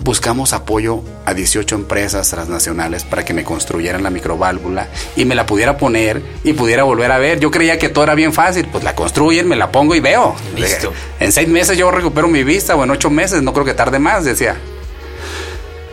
buscamos 0.02 0.52
apoyo 0.52 1.02
a 1.24 1.34
18 1.34 1.74
empresas 1.74 2.28
transnacionales 2.30 3.04
para 3.04 3.24
que 3.24 3.34
me 3.34 3.44
construyeran 3.44 4.02
la 4.02 4.10
microválvula 4.10 4.88
y 5.16 5.24
me 5.24 5.34
la 5.34 5.46
pudiera 5.46 5.76
poner 5.76 6.22
y 6.44 6.52
pudiera 6.52 6.84
volver 6.84 7.10
a 7.12 7.18
ver. 7.18 7.40
Yo 7.40 7.50
creía 7.50 7.78
que 7.78 7.88
todo 7.88 8.04
era 8.04 8.14
bien 8.14 8.32
fácil, 8.32 8.68
pues 8.70 8.84
la 8.84 8.94
construyen, 8.94 9.48
me 9.48 9.56
la 9.56 9.72
pongo 9.72 9.94
y 9.94 10.00
veo. 10.00 10.34
Listo. 10.56 10.92
En 11.20 11.32
seis 11.32 11.48
meses 11.48 11.76
yo 11.76 11.90
recupero 11.90 12.28
mi 12.28 12.44
vista 12.44 12.76
o 12.76 12.84
en 12.84 12.90
ocho 12.90 13.10
meses, 13.10 13.42
no 13.42 13.52
creo 13.52 13.64
que 13.64 13.74
tarde 13.74 13.98
más, 13.98 14.24
decía. 14.24 14.56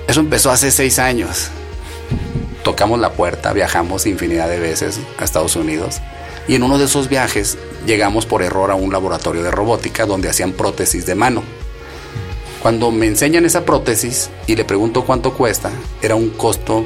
Eso 0.07 0.19
empezó 0.19 0.51
hace 0.51 0.69
seis 0.71 0.99
años 0.99 1.49
tocamos 2.63 2.99
la 2.99 3.11
puerta, 3.11 3.53
viajamos 3.53 4.05
infinidad 4.05 4.49
de 4.49 4.59
veces 4.59 4.99
a 5.17 5.23
Estados 5.23 5.55
Unidos 5.55 6.01
y 6.47 6.55
en 6.55 6.63
uno 6.63 6.77
de 6.77 6.85
esos 6.85 7.09
viajes 7.09 7.57
llegamos 7.85 8.25
por 8.25 8.41
error 8.41 8.71
a 8.71 8.75
un 8.75 8.91
laboratorio 8.91 9.43
de 9.43 9.51
robótica 9.51 10.05
donde 10.05 10.29
hacían 10.29 10.53
prótesis 10.53 11.05
de 11.05 11.15
mano. 11.15 11.43
Cuando 12.63 12.91
me 12.91 13.07
enseñan 13.07 13.43
esa 13.43 13.65
prótesis 13.65 14.29
y 14.47 14.55
le 14.55 14.63
pregunto 14.63 15.03
cuánto 15.03 15.33
cuesta, 15.33 15.69
era 16.01 16.15
un 16.15 16.29
costo 16.29 16.85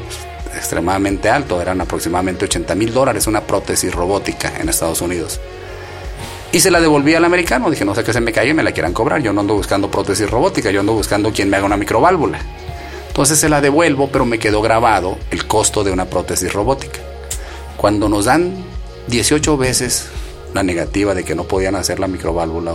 extremadamente 0.55 1.29
alto, 1.29 1.61
eran 1.61 1.79
aproximadamente 1.79 2.45
80 2.45 2.73
mil 2.73 2.91
dólares 2.91 3.27
una 3.27 3.41
prótesis 3.41 3.93
robótica 3.93 4.53
en 4.59 4.69
Estados 4.69 5.01
Unidos. 5.01 5.39
Y 6.51 6.61
se 6.61 6.71
la 6.71 6.81
devolví 6.81 7.13
al 7.13 7.25
americano, 7.25 7.69
dije, 7.69 7.85
no 7.85 7.93
sé 7.93 8.03
qué 8.03 8.11
se 8.11 8.21
me 8.21 8.31
y 8.31 8.53
me 8.55 8.63
la 8.63 8.71
quieran 8.71 8.91
cobrar, 8.91 9.21
yo 9.21 9.33
no 9.33 9.41
ando 9.41 9.53
buscando 9.53 9.91
prótesis 9.91 10.27
robótica, 10.27 10.71
yo 10.71 10.79
ando 10.79 10.93
buscando 10.93 11.31
quien 11.31 11.47
me 11.47 11.57
haga 11.57 11.67
una 11.67 11.77
microválvula. 11.77 12.39
Entonces 13.09 13.37
se 13.37 13.47
la 13.47 13.61
devuelvo, 13.61 14.09
pero 14.11 14.25
me 14.25 14.39
quedó 14.39 14.63
grabado 14.63 15.19
el 15.29 15.45
costo 15.45 15.83
de 15.83 15.91
una 15.91 16.05
prótesis 16.05 16.51
robótica. 16.51 17.01
Cuando 17.77 18.09
nos 18.09 18.25
dan 18.25 18.63
18 19.09 19.55
veces 19.57 20.07
la 20.55 20.63
negativa 20.63 21.13
de 21.13 21.23
que 21.23 21.35
no 21.35 21.43
podían 21.43 21.75
hacer 21.75 21.99
la 21.99 22.07
microválvula, 22.07 22.73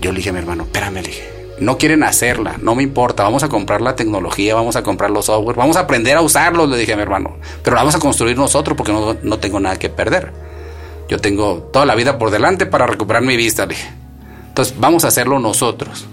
yo 0.00 0.12
le 0.12 0.16
dije 0.16 0.30
a 0.30 0.32
mi 0.32 0.38
hermano, 0.38 0.62
espérame, 0.62 0.94
le 0.94 1.02
dije, 1.02 1.39
no 1.60 1.78
quieren 1.78 2.02
hacerla, 2.02 2.56
no 2.60 2.74
me 2.74 2.82
importa, 2.82 3.22
vamos 3.22 3.42
a 3.42 3.48
comprar 3.48 3.80
la 3.80 3.94
tecnología, 3.94 4.54
vamos 4.54 4.76
a 4.76 4.82
comprar 4.82 5.10
los 5.10 5.26
software, 5.26 5.56
vamos 5.56 5.76
a 5.76 5.80
aprender 5.80 6.16
a 6.16 6.22
usarlos, 6.22 6.68
le 6.68 6.76
dije 6.76 6.94
a 6.94 6.96
mi 6.96 7.02
hermano, 7.02 7.36
pero 7.62 7.76
la 7.76 7.82
vamos 7.82 7.94
a 7.94 7.98
construir 7.98 8.36
nosotros 8.36 8.76
porque 8.76 8.92
no, 8.92 9.16
no 9.22 9.38
tengo 9.38 9.60
nada 9.60 9.76
que 9.78 9.88
perder. 9.88 10.32
Yo 11.08 11.18
tengo 11.18 11.68
toda 11.72 11.86
la 11.86 11.94
vida 11.94 12.18
por 12.18 12.30
delante 12.30 12.66
para 12.66 12.86
recuperar 12.86 13.22
mi 13.22 13.36
vista, 13.36 13.66
le 13.66 13.74
dije. 13.74 13.90
Entonces, 14.48 14.74
vamos 14.78 15.04
a 15.04 15.08
hacerlo 15.08 15.38
nosotros 15.38 16.06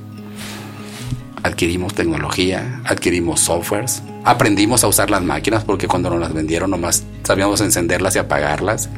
adquirimos 1.48 1.94
tecnología, 1.94 2.82
adquirimos 2.86 3.40
softwares, 3.40 4.04
aprendimos 4.24 4.84
a 4.84 4.88
usar 4.88 5.10
las 5.10 5.24
máquinas 5.24 5.64
porque 5.64 5.88
cuando 5.88 6.10
nos 6.10 6.20
las 6.20 6.34
vendieron 6.34 6.72
nomás 6.72 7.04
sabíamos 7.24 7.62
encenderlas 7.62 8.16
y 8.16 8.20
apagarlas. 8.20 8.90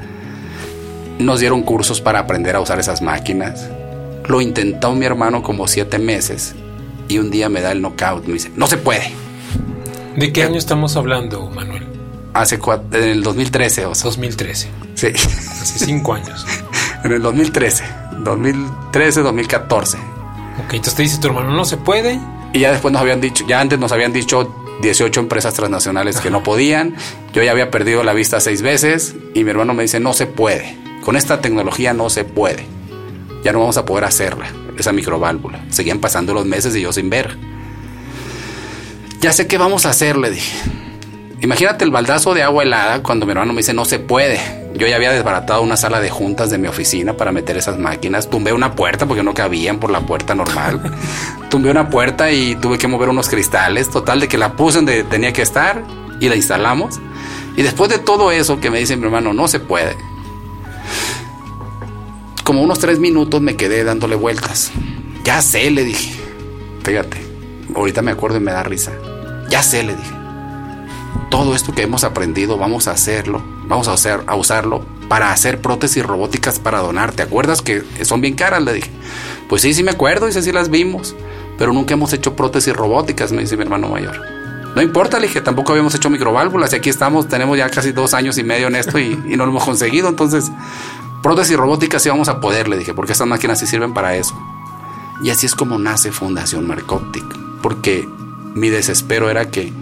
Nos 1.20 1.40
dieron 1.40 1.64
cursos 1.64 2.02
para 2.02 2.20
aprender 2.20 2.56
a 2.56 2.62
usar 2.62 2.80
esas 2.80 3.02
máquinas. 3.02 3.70
Lo 4.30 4.42
intentó 4.42 4.94
mi 4.94 5.08
hermano 5.08 5.42
como 5.42 5.68
siete 5.68 5.98
meses 5.98 6.54
y 7.08 7.18
un 7.18 7.32
día 7.32 7.50
me 7.50 7.62
da 7.62 7.72
el 7.72 7.82
knockout. 7.82 8.28
Me 8.28 8.34
dice, 8.34 8.52
no 8.56 8.68
se 8.68 8.78
puede. 8.78 9.12
¿De 10.16 10.32
qué 10.32 10.44
año 10.44 10.60
estamos 10.60 10.96
hablando, 10.96 11.50
Manuel? 11.50 11.88
Hace 12.36 12.60
en 12.92 13.04
el 13.04 13.24
2013. 13.24 13.88
O 13.88 13.94
2013. 13.96 14.70
Sí. 14.94 15.08
Hace 15.08 15.84
cinco 15.84 16.14
años. 16.14 16.46
en 17.04 17.12
el 17.12 17.24
2013. 17.24 17.84
2013, 18.20 19.22
2014. 19.22 19.98
Ok, 19.98 20.74
entonces 20.74 20.94
te 20.94 21.02
dice 21.02 21.20
tu 21.20 21.28
hermano, 21.30 21.50
no 21.50 21.66
se 21.66 21.78
puede. 21.78 22.20
Y 22.54 22.60
ya 22.60 22.72
después 22.72 22.92
nos 22.92 23.02
habían 23.02 23.22
dicho, 23.22 23.46
ya 23.48 23.60
antes 23.60 23.80
nos 23.80 23.92
habían 23.92 24.14
dicho 24.14 24.56
18 24.84 25.22
empresas 25.22 25.56
transnacionales 25.56 26.20
que 26.20 26.30
no 26.30 26.44
podían. 26.44 26.96
Yo 27.34 27.42
ya 27.42 27.50
había 27.50 27.72
perdido 27.72 28.04
la 28.04 28.14
vista 28.14 28.40
seis 28.40 28.62
veces 28.62 29.16
y 29.34 29.44
mi 29.44 29.50
hermano 29.50 29.74
me 29.74 29.82
dice, 29.82 30.00
no 30.00 30.14
se 30.14 30.28
puede. 30.28 30.78
Con 31.04 31.16
esta 31.16 31.42
tecnología 31.42 31.94
no 31.94 32.12
se 32.12 32.26
puede. 32.26 32.68
Ya 33.44 33.54
no 33.54 33.60
vamos 33.60 33.78
a 33.78 33.86
poder 33.86 34.04
hacerla, 34.04 34.48
esa 34.78 34.92
microválvula. 34.92 35.66
Seguían 35.70 36.00
pasando 36.00 36.34
los 36.34 36.46
meses 36.46 36.76
y 36.76 36.82
yo 36.82 36.92
sin 36.92 37.10
ver. 37.10 37.38
Ya 39.22 39.32
sé 39.34 39.48
qué 39.48 39.58
vamos 39.58 39.86
a 39.86 39.90
hacer, 39.90 40.18
le 40.18 40.32
dije. 40.32 40.58
Imagínate 41.42 41.86
el 41.86 41.92
baldazo 41.92 42.34
de 42.34 42.44
agua 42.44 42.64
helada 42.64 43.02
cuando 43.02 43.26
mi 43.26 43.32
hermano 43.32 43.54
me 43.54 43.60
dice, 43.60 43.74
no 43.74 43.86
se 43.86 44.00
puede. 44.00 44.40
Yo 44.74 44.88
ya 44.88 44.98
había 44.98 45.12
desbaratado 45.12 45.62
una 45.62 45.78
sala 45.78 46.02
de 46.02 46.10
juntas 46.10 46.50
de 46.50 46.58
mi 46.58 46.68
oficina 46.68 47.14
para 47.14 47.32
meter 47.32 47.58
esas 47.58 47.78
máquinas. 47.78 48.30
Tumbé 48.30 48.52
una 48.52 48.76
puerta 48.76 49.06
porque 49.06 49.24
no 49.24 49.34
cabían 49.34 49.80
por 49.80 49.90
la 49.90 50.02
puerta 50.02 50.36
normal. 50.36 50.82
Tumbé 51.50 51.72
una 51.72 51.90
puerta 51.90 52.32
y 52.32 52.56
tuve 52.56 52.78
que 52.78 52.88
mover 52.88 53.08
unos 53.08 53.30
cristales. 53.30 53.90
Total 53.90 54.20
de 54.20 54.28
que 54.28 54.38
la 54.38 54.54
puse 54.54 54.80
donde 54.80 55.04
tenía 55.06 55.32
que 55.32 55.42
estar 55.42 55.84
y 56.20 56.28
la 56.28 56.36
instalamos. 56.36 57.00
Y 57.56 57.62
después 57.62 57.90
de 57.90 58.00
todo 58.00 58.32
eso 58.32 58.60
que 58.60 58.70
me 58.70 58.80
dice 58.80 58.98
mi 58.98 59.06
hermano, 59.06 59.34
no 59.34 59.48
se 59.48 59.60
puede. 59.60 59.96
Como 62.50 62.64
unos 62.64 62.80
tres 62.80 62.98
minutos 62.98 63.42
me 63.42 63.56
quedé 63.56 63.84
dándole 63.84 64.16
vueltas. 64.16 64.72
Ya 65.24 65.40
sé, 65.40 65.70
le 65.70 65.84
dije. 65.84 66.20
Fíjate, 66.82 67.22
ahorita 67.76 68.02
me 68.02 68.10
acuerdo 68.10 68.38
y 68.38 68.40
me 68.40 68.52
da 68.52 68.64
risa. 68.64 68.92
Ya 69.52 69.62
sé, 69.62 69.84
le 69.84 69.96
dije. 69.96 70.16
Todo 71.30 71.54
esto 71.54 71.76
que 71.76 71.84
hemos 71.84 72.04
aprendido 72.04 72.58
vamos 72.58 72.88
a 72.88 72.94
hacerlo, 72.94 73.44
vamos 73.68 73.88
a, 73.88 73.94
hacer, 73.94 74.22
a 74.26 74.36
usarlo 74.36 74.84
para 75.08 75.32
hacer 75.32 75.62
prótesis 75.62 76.04
robóticas 76.04 76.58
para 76.58 76.80
donar. 76.80 77.12
¿Te 77.12 77.22
acuerdas 77.22 77.62
que 77.62 77.84
son 78.02 78.20
bien 78.20 78.34
caras? 78.34 78.64
Le 78.64 78.74
dije. 78.74 78.90
Pues 79.48 79.62
sí, 79.62 79.76
sí 79.76 79.84
me 79.84 79.92
acuerdo, 79.92 80.26
dice, 80.26 80.42
sí 80.42 80.52
las 80.52 80.72
vimos, 80.72 81.16
pero 81.60 81.72
nunca 81.72 81.94
hemos 81.94 82.14
hecho 82.14 82.36
prótesis 82.36 82.76
robóticas, 82.76 83.32
me 83.32 83.42
dice 83.42 83.58
mi 83.58 83.62
hermano 83.62 83.90
mayor. 83.90 84.40
No 84.76 84.84
importa, 84.84 85.20
le 85.20 85.28
dije, 85.28 85.42
tampoco 85.42 85.72
habíamos 85.72 85.96
hecho 85.96 86.10
microválvulas 86.10 86.72
y 86.74 86.76
aquí 86.76 86.90
estamos, 86.90 87.28
tenemos 87.28 87.58
ya 87.58 87.70
casi 87.70 87.92
dos 87.92 88.14
años 88.14 88.38
y 88.38 88.44
medio 88.44 88.68
en 88.68 88.76
esto 88.76 89.00
y, 89.00 89.16
no 89.16 89.46
lo 89.46 89.52
hemos 89.52 89.66
conseguido, 89.66 90.08
entonces 90.10 90.52
prótesis 91.22 91.58
robóticas 91.58 92.02
sí 92.02 92.10
vamos 92.10 92.30
a 92.30 92.40
poder, 92.40 92.68
le 92.68 92.78
dije, 92.78 92.94
porque 92.94 93.12
estas 93.12 93.28
máquinas 93.28 93.60
sí 93.60 93.68
sirven 93.68 93.94
para 93.94 94.16
eso. 94.16 94.38
Y 95.22 95.30
así 95.30 95.46
es 95.46 95.56
como 95.56 95.78
nace 95.78 96.12
Fundación 96.12 96.68
Marcoptic, 96.68 97.26
porque 97.62 98.08
mi 98.54 98.70
desespero 98.70 99.30
era 99.30 99.50
que 99.50 99.74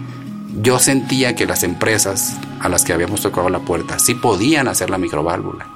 yo 0.60 0.78
sentía 0.78 1.36
que 1.36 1.46
las 1.46 1.62
empresas 1.62 2.36
a 2.60 2.68
las 2.68 2.84
que 2.84 2.92
habíamos 2.92 3.22
tocado 3.22 3.48
la 3.48 3.60
puerta 3.60 3.98
sí 3.98 4.14
podían 4.14 4.66
hacer 4.66 4.90
la 4.90 4.98
microválvula, 4.98 5.66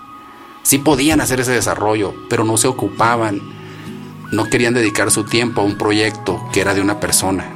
sí 0.62 0.79
podían 0.79 1.20
hacer 1.20 1.40
ese 1.40 1.53
desarrollo, 1.53 2.14
pero 2.29 2.44
no 2.44 2.57
se 2.57 2.66
ocupaban 2.66 3.40
no 4.33 4.48
querían 4.48 4.75
dedicar 4.75 5.11
su 5.11 5.25
tiempo 5.25 5.61
a 5.61 5.64
un 5.64 5.77
proyecto 5.77 6.42
que 6.53 6.62
era 6.62 6.75
de 6.75 6.81
una 6.81 6.98
persona. 6.98 7.46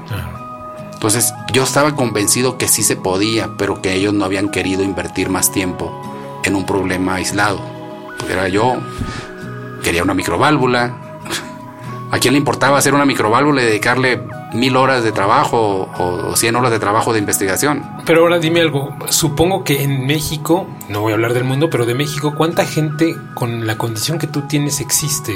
Entonces 0.93 1.33
yo 1.53 1.65
estaba 1.65 1.97
convencido 1.97 2.59
que 2.59 2.69
sí 2.69 2.83
se 2.83 2.97
podía, 2.97 3.57
pero 3.57 3.81
que 3.81 3.95
ellos 3.95 4.13
no 4.13 4.25
habían 4.25 4.51
querido 4.51 4.85
invertir 4.85 5.31
más 5.31 5.51
tiempo 5.51 5.91
en 6.45 6.55
un 6.55 6.67
problema 6.67 7.15
aislado. 7.15 7.76
Era 8.29 8.49
yo, 8.49 8.77
quería 9.83 10.03
una 10.03 10.15
microválvula. 10.15 11.03
¿A 12.11 12.19
quién 12.19 12.35
le 12.35 12.39
importaba 12.39 12.79
hacer 12.79 12.95
una 12.95 13.05
microválvula 13.05 13.63
y 13.63 13.65
dedicarle 13.67 14.23
mil 14.55 14.77
horas 14.77 15.03
de 15.03 15.13
trabajo 15.13 15.91
o 15.99 16.37
cien 16.37 16.55
horas 16.55 16.71
de 16.71 16.79
trabajo 16.79 17.13
de 17.13 17.19
investigación? 17.19 17.85
Pero 18.07 18.23
ahora 18.23 18.39
dime 18.39 18.61
algo, 18.61 18.97
supongo 19.09 19.65
que 19.65 19.83
en 19.83 20.07
México, 20.07 20.67
no 20.89 21.01
voy 21.01 21.13
a 21.13 21.15
hablar 21.17 21.35
del 21.35 21.45
mundo, 21.45 21.69
pero 21.71 21.85
de 21.85 21.95
México, 21.95 22.35
¿cuánta 22.37 22.65
gente 22.65 23.17
con 23.35 23.67
la 23.67 23.77
condición 23.77 24.19
que 24.19 24.29
tú 24.29 24.43
tienes 24.43 24.81
existe, 24.81 25.35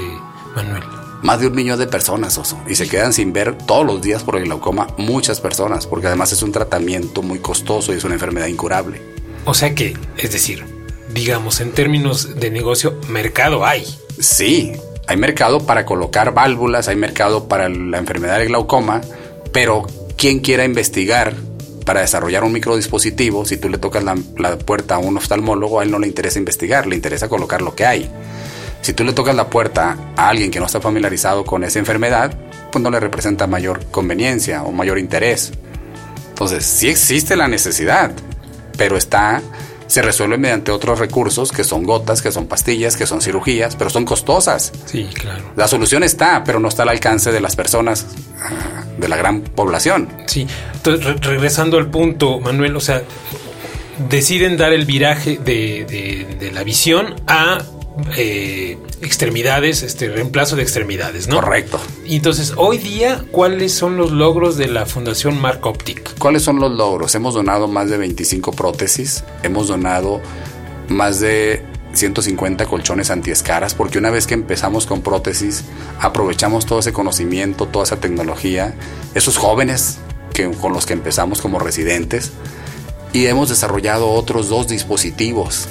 Manuel? 0.54 0.84
más 1.22 1.40
de 1.40 1.46
un 1.48 1.54
millón 1.54 1.78
de 1.78 1.86
personas, 1.86 2.38
Oso, 2.38 2.58
y 2.68 2.74
se 2.74 2.88
quedan 2.88 3.12
sin 3.12 3.32
ver 3.32 3.56
todos 3.58 3.84
los 3.84 4.00
días 4.00 4.22
por 4.22 4.36
el 4.36 4.44
glaucoma 4.44 4.88
muchas 4.96 5.40
personas, 5.40 5.86
porque 5.86 6.06
además 6.06 6.32
es 6.32 6.42
un 6.42 6.52
tratamiento 6.52 7.22
muy 7.22 7.40
costoso 7.40 7.92
y 7.92 7.96
es 7.96 8.04
una 8.04 8.14
enfermedad 8.14 8.46
incurable. 8.46 9.00
O 9.44 9.54
sea 9.54 9.74
que, 9.74 9.96
es 10.16 10.32
decir, 10.32 10.64
digamos, 11.12 11.60
en 11.60 11.72
términos 11.72 12.40
de 12.40 12.50
negocio, 12.50 12.98
mercado 13.08 13.64
hay. 13.64 13.84
Sí, 14.18 14.72
hay 15.06 15.16
mercado 15.16 15.66
para 15.66 15.84
colocar 15.84 16.32
válvulas, 16.32 16.88
hay 16.88 16.96
mercado 16.96 17.48
para 17.48 17.68
la 17.68 17.98
enfermedad 17.98 18.38
del 18.38 18.48
glaucoma, 18.48 19.00
pero 19.52 19.86
¿quién 20.16 20.40
quiera 20.40 20.64
investigar 20.64 21.34
para 21.84 22.00
desarrollar 22.00 22.44
un 22.44 22.52
microdispositivo? 22.52 23.44
Si 23.44 23.56
tú 23.56 23.68
le 23.68 23.78
tocas 23.78 24.04
la, 24.04 24.16
la 24.36 24.56
puerta 24.58 24.96
a 24.96 24.98
un 24.98 25.16
oftalmólogo, 25.16 25.80
a 25.80 25.82
él 25.82 25.90
no 25.90 25.98
le 25.98 26.06
interesa 26.06 26.38
investigar, 26.38 26.86
le 26.86 26.96
interesa 26.96 27.28
colocar 27.28 27.62
lo 27.62 27.74
que 27.74 27.86
hay. 27.86 28.10
Si 28.82 28.92
tú 28.92 29.04
le 29.04 29.12
tocas 29.12 29.34
la 29.34 29.50
puerta 29.50 30.12
a 30.16 30.28
alguien 30.28 30.50
que 30.50 30.58
no 30.58 30.66
está 30.66 30.80
familiarizado 30.80 31.44
con 31.44 31.64
esa 31.64 31.78
enfermedad, 31.78 32.36
pues 32.70 32.82
no 32.82 32.90
le 32.90 33.00
representa 33.00 33.46
mayor 33.46 33.86
conveniencia 33.90 34.62
o 34.62 34.72
mayor 34.72 34.98
interés. 34.98 35.52
Entonces, 36.30 36.64
sí 36.64 36.88
existe 36.88 37.36
la 37.36 37.48
necesidad, 37.48 38.12
pero 38.78 38.96
está 38.96 39.42
se 39.90 40.02
resuelve 40.02 40.38
mediante 40.38 40.70
otros 40.70 41.00
recursos 41.00 41.50
que 41.50 41.64
son 41.64 41.82
gotas, 41.82 42.22
que 42.22 42.30
son 42.30 42.46
pastillas, 42.46 42.96
que 42.96 43.06
son 43.06 43.20
cirugías, 43.20 43.74
pero 43.74 43.90
son 43.90 44.04
costosas. 44.04 44.70
Sí, 44.86 45.08
claro. 45.12 45.42
La 45.56 45.66
solución 45.66 46.04
está, 46.04 46.44
pero 46.44 46.60
no 46.60 46.68
está 46.68 46.84
al 46.84 46.90
alcance 46.90 47.32
de 47.32 47.40
las 47.40 47.56
personas, 47.56 48.06
de 48.96 49.08
la 49.08 49.16
gran 49.16 49.40
población. 49.40 50.08
Sí. 50.26 50.46
Entonces, 50.74 51.20
regresando 51.22 51.76
al 51.76 51.90
punto, 51.90 52.38
Manuel, 52.38 52.76
o 52.76 52.80
sea, 52.80 53.02
deciden 54.08 54.56
dar 54.56 54.72
el 54.72 54.84
viraje 54.84 55.40
de, 55.44 56.36
de 56.38 56.52
la 56.52 56.62
visión 56.62 57.16
a 57.26 57.60
eh, 58.16 58.78
extremidades, 59.02 59.82
este 59.82 60.08
reemplazo 60.08 60.56
de 60.56 60.62
extremidades, 60.62 61.28
¿no? 61.28 61.36
Correcto. 61.36 61.80
Y 62.04 62.16
entonces, 62.16 62.54
hoy 62.56 62.78
día, 62.78 63.24
¿cuáles 63.30 63.72
son 63.74 63.96
los 63.96 64.12
logros 64.12 64.56
de 64.56 64.68
la 64.68 64.86
Fundación 64.86 65.40
Mark 65.40 65.66
Optic? 65.66 66.16
¿Cuáles 66.18 66.42
son 66.42 66.60
los 66.60 66.72
logros? 66.72 67.14
Hemos 67.14 67.34
donado 67.34 67.68
más 67.68 67.90
de 67.90 67.98
25 67.98 68.52
prótesis, 68.52 69.24
hemos 69.42 69.68
donado 69.68 70.20
más 70.88 71.20
de 71.20 71.64
150 71.92 72.66
colchones 72.66 73.10
antiescaras, 73.10 73.74
porque 73.74 73.98
una 73.98 74.10
vez 74.10 74.26
que 74.26 74.34
empezamos 74.34 74.86
con 74.86 75.02
prótesis, 75.02 75.64
aprovechamos 75.98 76.66
todo 76.66 76.78
ese 76.78 76.92
conocimiento, 76.92 77.66
toda 77.66 77.84
esa 77.84 77.96
tecnología, 77.96 78.74
esos 79.14 79.36
jóvenes 79.36 79.98
que, 80.32 80.48
con 80.50 80.72
los 80.72 80.86
que 80.86 80.92
empezamos 80.92 81.40
como 81.40 81.58
residentes, 81.58 82.32
y 83.12 83.26
hemos 83.26 83.48
desarrollado 83.48 84.10
otros 84.10 84.48
dos 84.48 84.68
dispositivos 84.68 85.68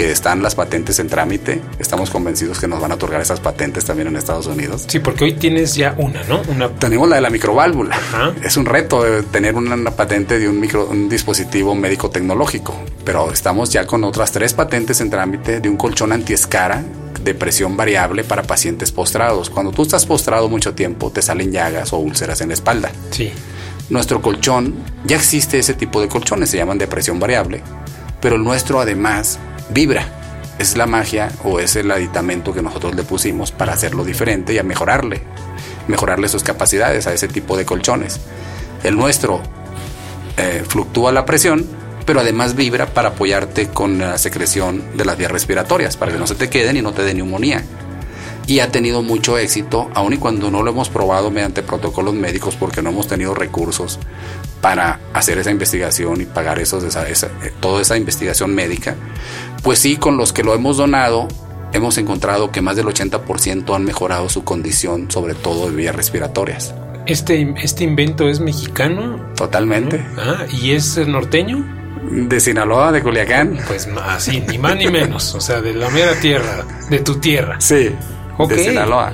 que 0.00 0.10
están 0.10 0.42
las 0.42 0.54
patentes 0.54 0.98
en 0.98 1.08
trámite. 1.08 1.60
Estamos 1.78 2.08
convencidos 2.08 2.58
que 2.58 2.66
nos 2.66 2.80
van 2.80 2.90
a 2.90 2.94
otorgar 2.94 3.20
esas 3.20 3.38
patentes 3.38 3.84
también 3.84 4.08
en 4.08 4.16
Estados 4.16 4.46
Unidos. 4.46 4.86
Sí, 4.88 4.98
porque 4.98 5.24
hoy 5.24 5.34
tienes 5.34 5.74
ya 5.74 5.94
una, 5.98 6.22
¿no? 6.24 6.40
Una... 6.48 6.70
Tenemos 6.70 7.06
la 7.06 7.16
de 7.16 7.20
la 7.20 7.28
microválvula. 7.28 8.00
Es 8.42 8.56
un 8.56 8.64
reto 8.64 9.04
tener 9.24 9.56
una, 9.56 9.76
patente 9.90 10.38
de 10.38 10.48
un, 10.48 10.58
micro, 10.58 10.86
un 10.86 11.10
dispositivo 11.10 11.74
médico 11.74 12.08
tecnológico, 12.08 12.74
pero 13.04 13.30
estamos 13.30 13.68
ya 13.68 13.86
con 13.86 14.02
otras 14.04 14.32
tres 14.32 14.54
patentes 14.54 15.02
en 15.02 15.10
trámite 15.10 15.60
de 15.60 15.68
un 15.68 15.76
colchón 15.76 16.12
antiescara 16.12 16.82
de 17.22 17.34
presión 17.34 17.76
variable 17.76 18.24
para 18.24 18.44
pacientes 18.44 18.92
postrados. 18.92 19.50
Cuando 19.50 19.70
tú 19.70 19.82
estás 19.82 20.06
postrado 20.06 20.48
mucho 20.48 20.72
tiempo, 20.72 21.10
te 21.10 21.20
salen 21.20 21.52
llagas 21.52 21.92
o 21.92 21.98
úlceras 21.98 22.40
en 22.40 22.48
la 22.48 22.54
espalda. 22.54 22.90
Sí. 23.10 23.32
Nuestro 23.90 24.22
colchón, 24.22 24.76
ya 25.04 25.16
existe 25.16 25.58
ese 25.58 25.74
tipo 25.74 26.00
de 26.00 26.08
colchones, 26.08 26.48
se 26.48 26.56
llaman 26.56 26.78
de 26.78 26.86
presión 26.86 27.20
variable, 27.20 27.62
pero 28.22 28.36
el 28.36 28.44
nuestro 28.44 28.80
además 28.80 29.38
vibra. 29.72 30.06
Es 30.58 30.76
la 30.76 30.86
magia 30.86 31.30
o 31.42 31.58
es 31.58 31.76
el 31.76 31.90
aditamento 31.90 32.52
que 32.52 32.62
nosotros 32.62 32.94
le 32.94 33.02
pusimos 33.02 33.50
para 33.50 33.72
hacerlo 33.72 34.04
diferente 34.04 34.52
y 34.52 34.58
a 34.58 34.62
mejorarle, 34.62 35.22
mejorarle 35.88 36.28
sus 36.28 36.42
capacidades 36.42 37.06
a 37.06 37.14
ese 37.14 37.28
tipo 37.28 37.56
de 37.56 37.64
colchones. 37.64 38.20
El 38.82 38.96
nuestro 38.96 39.40
eh, 40.36 40.62
fluctúa 40.66 41.12
la 41.12 41.24
presión, 41.24 41.66
pero 42.06 42.20
además 42.20 42.56
vibra 42.56 42.86
para 42.86 43.10
apoyarte 43.10 43.68
con 43.68 43.98
la 43.98 44.18
secreción 44.18 44.96
de 44.96 45.04
las 45.04 45.16
vías 45.16 45.30
respiratorias, 45.30 45.96
para 45.96 46.12
que 46.12 46.18
no 46.18 46.26
se 46.26 46.34
te 46.34 46.48
queden 46.48 46.76
y 46.76 46.82
no 46.82 46.92
te 46.92 47.02
dé 47.02 47.14
neumonía. 47.14 47.64
Y 48.46 48.60
ha 48.60 48.72
tenido 48.72 49.02
mucho 49.02 49.38
éxito, 49.38 49.90
aun 49.94 50.14
y 50.14 50.16
cuando 50.16 50.50
no 50.50 50.62
lo 50.62 50.72
hemos 50.72 50.88
probado 50.88 51.30
mediante 51.30 51.62
protocolos 51.62 52.14
médicos 52.14 52.56
porque 52.56 52.82
no 52.82 52.90
hemos 52.90 53.06
tenido 53.06 53.34
recursos 53.34 53.98
para 54.60 54.98
hacer 55.14 55.38
esa 55.38 55.50
investigación 55.50 56.20
y 56.20 56.24
pagar 56.24 56.58
esos, 56.58 56.84
esa, 56.84 57.08
eh, 57.08 57.52
toda 57.60 57.80
esa 57.80 57.96
investigación 57.96 58.54
médica, 58.54 58.96
pues 59.62 59.78
sí, 59.78 59.96
con 59.96 60.16
los 60.16 60.32
que 60.32 60.42
lo 60.42 60.54
hemos 60.54 60.76
donado, 60.76 61.28
hemos 61.72 61.98
encontrado 61.98 62.50
que 62.50 62.62
más 62.62 62.76
del 62.76 62.86
80% 62.86 63.74
han 63.74 63.84
mejorado 63.84 64.28
su 64.28 64.44
condición, 64.44 65.10
sobre 65.10 65.34
todo 65.34 65.70
de 65.70 65.76
vías 65.76 65.94
respiratorias. 65.94 66.74
¿Este, 67.06 67.54
este 67.62 67.84
invento 67.84 68.28
es 68.28 68.40
mexicano? 68.40 69.32
Totalmente. 69.36 70.04
Ah, 70.18 70.44
¿y 70.50 70.72
es 70.72 70.96
norteño? 70.96 71.64
De 72.10 72.40
Sinaloa, 72.40 72.92
de 72.92 73.02
Culiacán. 73.02 73.58
Pues 73.66 73.88
así, 74.06 74.40
ni 74.40 74.58
más 74.58 74.76
ni 74.76 74.88
menos. 74.88 75.34
O 75.34 75.40
sea, 75.40 75.60
de 75.60 75.74
la 75.74 75.90
mera 75.90 76.14
tierra, 76.20 76.64
de 76.88 76.98
tu 77.00 77.16
tierra. 77.16 77.60
Sí, 77.60 77.90
de 78.48 78.58
Sinaloa. 78.58 79.12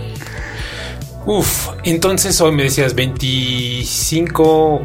Uf, 1.27 1.71
entonces 1.83 2.41
hoy 2.41 2.53
me 2.53 2.65
decías 2.65 2.95
25 2.95 4.85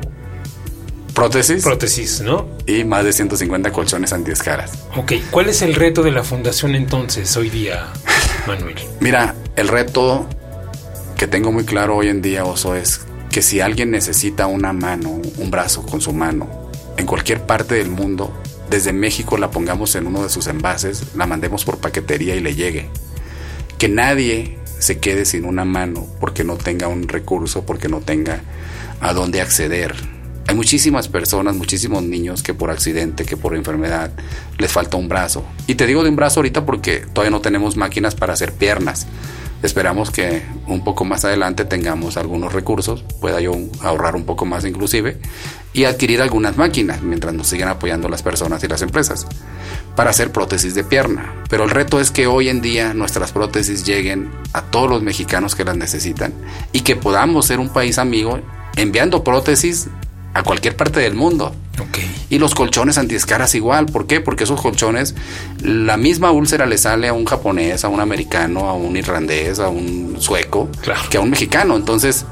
prótesis. 1.21 1.63
Prótesis, 1.63 2.21
¿no? 2.21 2.47
Y 2.65 2.83
más 2.83 3.05
de 3.05 3.13
150 3.13 3.71
colchones 3.71 4.11
antiescaras. 4.11 4.71
Ok, 4.95 5.13
¿cuál 5.29 5.49
es 5.49 5.61
el 5.61 5.75
reto 5.75 6.01
de 6.01 6.09
la 6.09 6.23
fundación 6.23 6.73
entonces 6.73 7.37
hoy 7.37 7.51
día, 7.51 7.93
Manuel? 8.47 8.73
Mira, 8.99 9.35
el 9.55 9.67
reto 9.67 10.27
que 11.17 11.27
tengo 11.27 11.51
muy 11.51 11.63
claro 11.63 11.97
hoy 11.97 12.07
en 12.07 12.23
día, 12.23 12.43
Oso, 12.43 12.73
es 12.73 13.01
que 13.29 13.43
si 13.43 13.59
alguien 13.59 13.91
necesita 13.91 14.47
una 14.47 14.73
mano, 14.73 15.21
un 15.37 15.51
brazo 15.51 15.83
con 15.83 16.01
su 16.01 16.11
mano, 16.11 16.49
en 16.97 17.05
cualquier 17.05 17.43
parte 17.43 17.75
del 17.75 17.91
mundo, 17.91 18.35
desde 18.71 18.91
México 18.91 19.37
la 19.37 19.51
pongamos 19.51 19.93
en 19.93 20.07
uno 20.07 20.23
de 20.23 20.29
sus 20.29 20.47
envases, 20.47 21.03
la 21.15 21.27
mandemos 21.27 21.65
por 21.65 21.77
paquetería 21.77 22.35
y 22.35 22.39
le 22.39 22.55
llegue. 22.55 22.89
Que 23.77 23.89
nadie 23.89 24.57
se 24.79 24.97
quede 24.97 25.25
sin 25.25 25.45
una 25.45 25.65
mano 25.65 26.07
porque 26.19 26.43
no 26.43 26.57
tenga 26.57 26.87
un 26.87 27.07
recurso, 27.07 27.63
porque 27.63 27.89
no 27.89 27.99
tenga 27.99 28.41
a 29.01 29.13
dónde 29.13 29.39
acceder 29.41 30.10
hay 30.51 30.57
muchísimas 30.57 31.07
personas, 31.07 31.55
muchísimos 31.55 32.03
niños 32.03 32.43
que 32.43 32.53
por 32.53 32.71
accidente, 32.71 33.23
que 33.23 33.37
por 33.37 33.55
enfermedad, 33.55 34.11
les 34.57 34.69
falta 34.69 34.97
un 34.97 35.07
brazo. 35.07 35.45
Y 35.65 35.75
te 35.75 35.87
digo 35.87 36.03
de 36.03 36.09
un 36.09 36.17
brazo 36.17 36.41
ahorita 36.41 36.65
porque 36.65 37.05
todavía 37.13 37.31
no 37.31 37.39
tenemos 37.39 37.77
máquinas 37.77 38.15
para 38.15 38.33
hacer 38.33 38.51
piernas. 38.51 39.07
Esperamos 39.63 40.11
que 40.11 40.41
un 40.67 40.83
poco 40.83 41.05
más 41.05 41.23
adelante 41.23 41.63
tengamos 41.63 42.17
algunos 42.17 42.51
recursos, 42.51 43.05
pueda 43.21 43.39
yo 43.39 43.53
ahorrar 43.79 44.17
un 44.17 44.25
poco 44.25 44.45
más 44.45 44.65
inclusive, 44.65 45.19
y 45.71 45.85
adquirir 45.85 46.21
algunas 46.21 46.57
máquinas 46.57 47.01
mientras 47.01 47.33
nos 47.33 47.47
sigan 47.47 47.69
apoyando 47.69 48.09
las 48.09 48.21
personas 48.21 48.61
y 48.61 48.67
las 48.67 48.81
empresas 48.81 49.27
para 49.95 50.09
hacer 50.09 50.33
prótesis 50.33 50.75
de 50.75 50.83
pierna. 50.83 51.33
Pero 51.49 51.63
el 51.63 51.69
reto 51.69 52.01
es 52.01 52.11
que 52.11 52.27
hoy 52.27 52.49
en 52.49 52.61
día 52.61 52.93
nuestras 52.93 53.31
prótesis 53.31 53.85
lleguen 53.85 54.29
a 54.51 54.63
todos 54.63 54.89
los 54.89 55.01
mexicanos 55.01 55.55
que 55.55 55.63
las 55.63 55.77
necesitan 55.77 56.33
y 56.73 56.81
que 56.81 56.97
podamos 56.97 57.45
ser 57.45 57.59
un 57.59 57.69
país 57.69 57.99
amigo 57.99 58.41
enviando 58.75 59.23
prótesis 59.23 59.87
a 60.33 60.43
cualquier 60.43 60.75
parte 60.75 60.99
del 60.99 61.15
mundo. 61.15 61.53
Y 62.29 62.37
los 62.37 62.55
colchones 62.55 62.97
antiescaras 62.97 63.55
igual. 63.55 63.87
¿Por 63.87 64.07
qué? 64.07 64.21
Porque 64.21 64.45
esos 64.45 64.61
colchones, 64.61 65.15
la 65.61 65.97
misma 65.97 66.31
úlcera 66.31 66.65
le 66.65 66.77
sale 66.77 67.07
a 67.07 67.13
un 67.13 67.25
japonés, 67.25 67.83
a 67.83 67.89
un 67.89 67.99
americano, 67.99 68.69
a 68.69 68.73
un 68.73 68.95
irlandés, 68.95 69.59
a 69.59 69.67
un 69.67 70.15
sueco, 70.19 70.69
que 71.09 71.17
a 71.17 71.21
un 71.21 71.29
mexicano. 71.29 71.75
Entonces, 71.75 72.25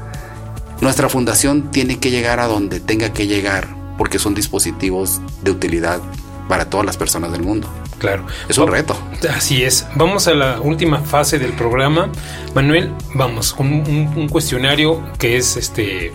nuestra 0.80 1.08
fundación 1.08 1.70
tiene 1.70 1.98
que 1.98 2.10
llegar 2.10 2.40
a 2.40 2.46
donde 2.46 2.80
tenga 2.80 3.12
que 3.12 3.26
llegar, 3.26 3.68
porque 3.98 4.18
son 4.18 4.34
dispositivos 4.34 5.20
de 5.42 5.50
utilidad 5.50 6.00
para 6.48 6.64
todas 6.64 6.86
las 6.86 6.96
personas 6.96 7.32
del 7.32 7.42
mundo. 7.42 7.68
Claro. 7.98 8.24
Es 8.48 8.56
un 8.56 8.68
reto. 8.68 8.96
Así 9.36 9.62
es. 9.62 9.86
Vamos 9.94 10.26
a 10.26 10.34
la 10.34 10.60
última 10.60 11.00
fase 11.00 11.38
del 11.38 11.52
programa. 11.52 12.10
Manuel, 12.54 12.92
vamos, 13.14 13.54
un, 13.58 13.68
un 14.16 14.28
cuestionario 14.28 15.02
que 15.18 15.36
es 15.36 15.58
este 15.58 16.12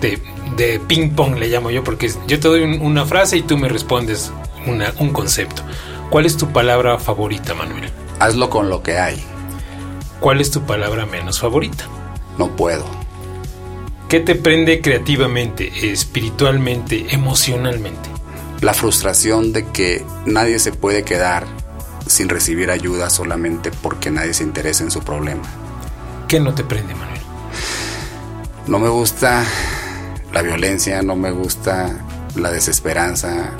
de, 0.00 0.18
ping 0.86 1.10
pong, 1.10 1.36
le 1.38 1.48
llamo 1.48 1.70
yo, 1.70 1.82
porque 1.84 2.10
yo 2.26 2.40
te 2.40 2.48
doy 2.48 2.62
una 2.62 3.06
frase 3.06 3.36
y 3.36 3.42
tú 3.42 3.56
me 3.56 3.68
respondes 3.68 4.32
un 4.98 5.10
concepto. 5.10 5.62
¿Cuál 6.10 6.26
es 6.26 6.36
tu 6.36 6.52
palabra 6.52 6.98
favorita, 6.98 7.54
Manuel? 7.54 7.90
Hazlo 8.18 8.50
con 8.50 8.68
lo 8.68 8.82
que 8.82 8.98
hay. 8.98 9.22
¿Cuál 10.18 10.40
es 10.40 10.50
tu 10.50 10.62
palabra 10.62 11.06
menos 11.06 11.40
favorita? 11.40 11.84
No 12.36 12.54
puedo. 12.56 12.84
¿Qué 14.08 14.20
te 14.20 14.34
prende 14.34 14.80
creativamente, 14.80 15.92
espiritualmente, 15.92 17.06
emocionalmente? 17.10 18.10
La 18.60 18.74
frustración 18.74 19.52
de 19.52 19.66
que 19.68 20.04
nadie 20.26 20.58
se 20.58 20.72
puede 20.72 21.04
quedar 21.04 21.46
sin 22.06 22.28
recibir 22.28 22.70
ayuda 22.70 23.08
solamente 23.08 23.70
porque 23.70 24.10
nadie 24.10 24.34
se 24.34 24.42
interesa 24.42 24.82
en 24.82 24.90
su 24.90 25.00
problema. 25.00 25.44
¿Qué 26.28 26.40
no 26.40 26.54
te 26.54 26.64
prende, 26.64 26.94
Manuel? 26.94 27.20
No 28.66 28.78
me 28.78 28.88
gusta 28.88 29.44
la 30.32 30.42
violencia, 30.42 31.02
no 31.02 31.16
me 31.16 31.30
gusta 31.30 31.90
la 32.36 32.50
desesperanza, 32.50 33.50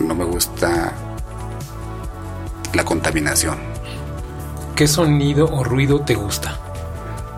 no 0.00 0.14
me 0.14 0.24
gusta 0.24 0.92
la 2.74 2.84
contaminación. 2.84 3.58
¿Qué 4.74 4.86
sonido 4.86 5.46
o 5.46 5.64
ruido 5.64 6.00
te 6.00 6.14
gusta? 6.14 6.58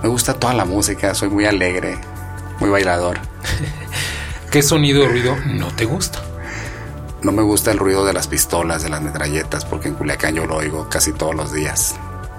Me 0.02 0.08
gusta 0.08 0.34
toda 0.34 0.54
la 0.54 0.64
música, 0.64 1.14
soy 1.14 1.28
muy 1.28 1.46
alegre, 1.46 1.98
muy 2.58 2.70
bailador. 2.70 3.18
¿Qué 4.50 4.62
sonido 4.62 5.04
o 5.04 5.08
ruido 5.08 5.36
no 5.46 5.68
te 5.68 5.84
gusta? 5.84 6.20
No 7.22 7.32
me 7.32 7.42
gusta 7.42 7.70
el 7.70 7.78
ruido 7.78 8.06
de 8.06 8.14
las 8.14 8.28
pistolas, 8.28 8.82
de 8.82 8.88
las 8.88 9.02
metralletas, 9.02 9.66
porque 9.66 9.88
en 9.88 9.94
Culiacán 9.94 10.34
yo 10.34 10.46
lo 10.46 10.56
oigo 10.56 10.88
casi 10.88 11.12
todos 11.12 11.34
los 11.34 11.52
días. 11.52 11.96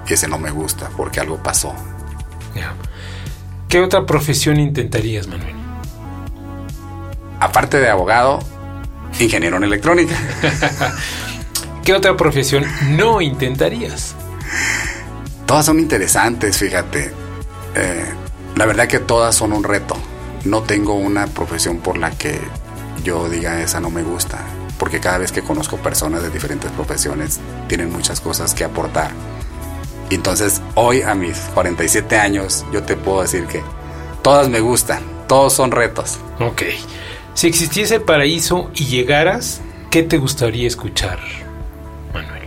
Y 0.08 0.14
ese 0.14 0.28
no 0.28 0.40
me 0.40 0.50
gusta 0.50 0.90
porque 0.98 1.20
algo 1.20 1.42
pasó. 1.42 1.74
¿Qué 3.70 3.80
otra 3.80 4.06
profesión 4.06 4.60
intentarías, 4.60 5.28
Manuel? 5.28 5.61
Aparte 7.42 7.80
de 7.80 7.90
abogado, 7.90 8.40
ingeniero 9.20 9.58
en 9.58 9.64
electrónica. 9.64 10.16
¿Qué 11.84 11.94
otra 11.94 12.16
profesión 12.16 12.64
no 12.92 13.20
intentarías? 13.20 14.16
Todas 15.48 15.66
son 15.66 15.80
interesantes, 15.80 16.58
fíjate. 16.58 17.12
Eh, 17.76 18.06
la 18.56 18.66
verdad 18.66 18.88
que 18.88 19.00
todas 19.00 19.36
son 19.36 19.54
un 19.54 19.64
reto. 19.64 19.98
No 20.46 20.62
tengo 20.62 20.94
una 20.94 21.28
profesión 21.28 21.80
por 21.80 21.98
la 21.98 22.12
que 22.12 22.40
yo 23.04 23.28
diga 23.28 23.60
esa 23.62 23.80
no 23.80 23.90
me 23.90 24.04
gusta, 24.04 24.38
porque 24.78 25.00
cada 25.00 25.18
vez 25.18 25.32
que 25.32 25.42
conozco 25.42 25.78
personas 25.78 26.22
de 26.22 26.30
diferentes 26.30 26.70
profesiones 26.72 27.40
tienen 27.68 27.92
muchas 27.92 28.22
cosas 28.22 28.54
que 28.54 28.64
aportar. 28.64 29.12
Entonces, 30.12 30.62
hoy 30.76 31.02
a 31.02 31.16
mis 31.16 31.38
47 31.56 32.18
años, 32.18 32.66
yo 32.72 32.84
te 32.84 32.96
puedo 32.96 33.24
decir 33.24 33.46
que 33.46 33.64
todas 34.22 34.50
me 34.50 34.60
gustan, 34.60 35.02
todos 35.28 35.54
son 35.54 35.72
retos. 35.72 36.20
Ok. 36.40 36.64
Si 37.34 37.48
existiese 37.48 37.96
el 37.96 38.02
paraíso 38.02 38.72
y 38.76 38.86
llegaras, 38.86 39.62
¿qué 39.90 40.04
te 40.04 40.18
gustaría 40.18 40.68
escuchar, 40.68 41.20
Manuel? 42.14 42.44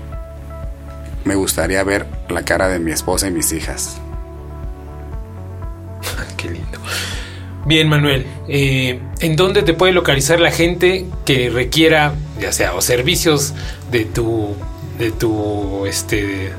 Me 1.24 1.34
gustaría 1.34 1.82
ver 1.82 2.06
la 2.28 2.44
cara 2.44 2.68
de 2.68 2.78
mi 2.78 2.92
esposa 2.92 3.28
y 3.28 3.30
mis 3.30 3.52
hijas. 3.52 3.96
Qué 6.36 6.50
lindo. 6.50 6.78
Bien, 7.66 7.88
Manuel, 7.88 8.26
eh, 8.46 9.00
¿en 9.20 9.36
dónde 9.36 9.62
te 9.62 9.72
puede 9.72 9.92
localizar 9.92 10.38
la 10.38 10.50
gente 10.50 11.06
que 11.24 11.48
requiera, 11.48 12.12
ya 12.38 12.52
sea, 12.52 12.74
o 12.74 12.82
servicios 12.82 13.54
de 13.90 14.04
tu, 14.04 14.54
de 14.98 15.12
tu, 15.12 15.86
este, 15.86 16.52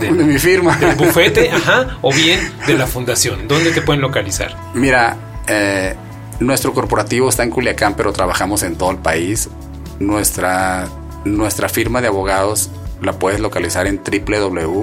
de, 0.00 0.10
mi 0.10 0.40
firma, 0.40 0.76
del 0.76 0.96
bufete, 0.96 1.50
ajá, 1.52 1.98
o 2.02 2.12
bien 2.12 2.40
de 2.66 2.74
la 2.74 2.88
fundación? 2.88 3.46
¿Dónde 3.46 3.70
te 3.70 3.80
pueden 3.80 4.02
localizar? 4.02 4.56
Mira, 4.74 5.16
eh, 5.46 5.94
nuestro 6.40 6.72
corporativo 6.72 7.28
está 7.28 7.42
en 7.42 7.50
Culiacán, 7.50 7.94
pero 7.96 8.12
trabajamos 8.12 8.62
en 8.62 8.76
todo 8.76 8.90
el 8.90 8.98
país. 8.98 9.48
Nuestra, 9.98 10.88
nuestra 11.24 11.68
firma 11.68 12.00
de 12.00 12.08
abogados 12.08 12.70
la 13.00 13.12
puedes 13.14 13.40
localizar 13.40 13.86
en 13.86 14.00
www.galvo.com. 14.02 14.82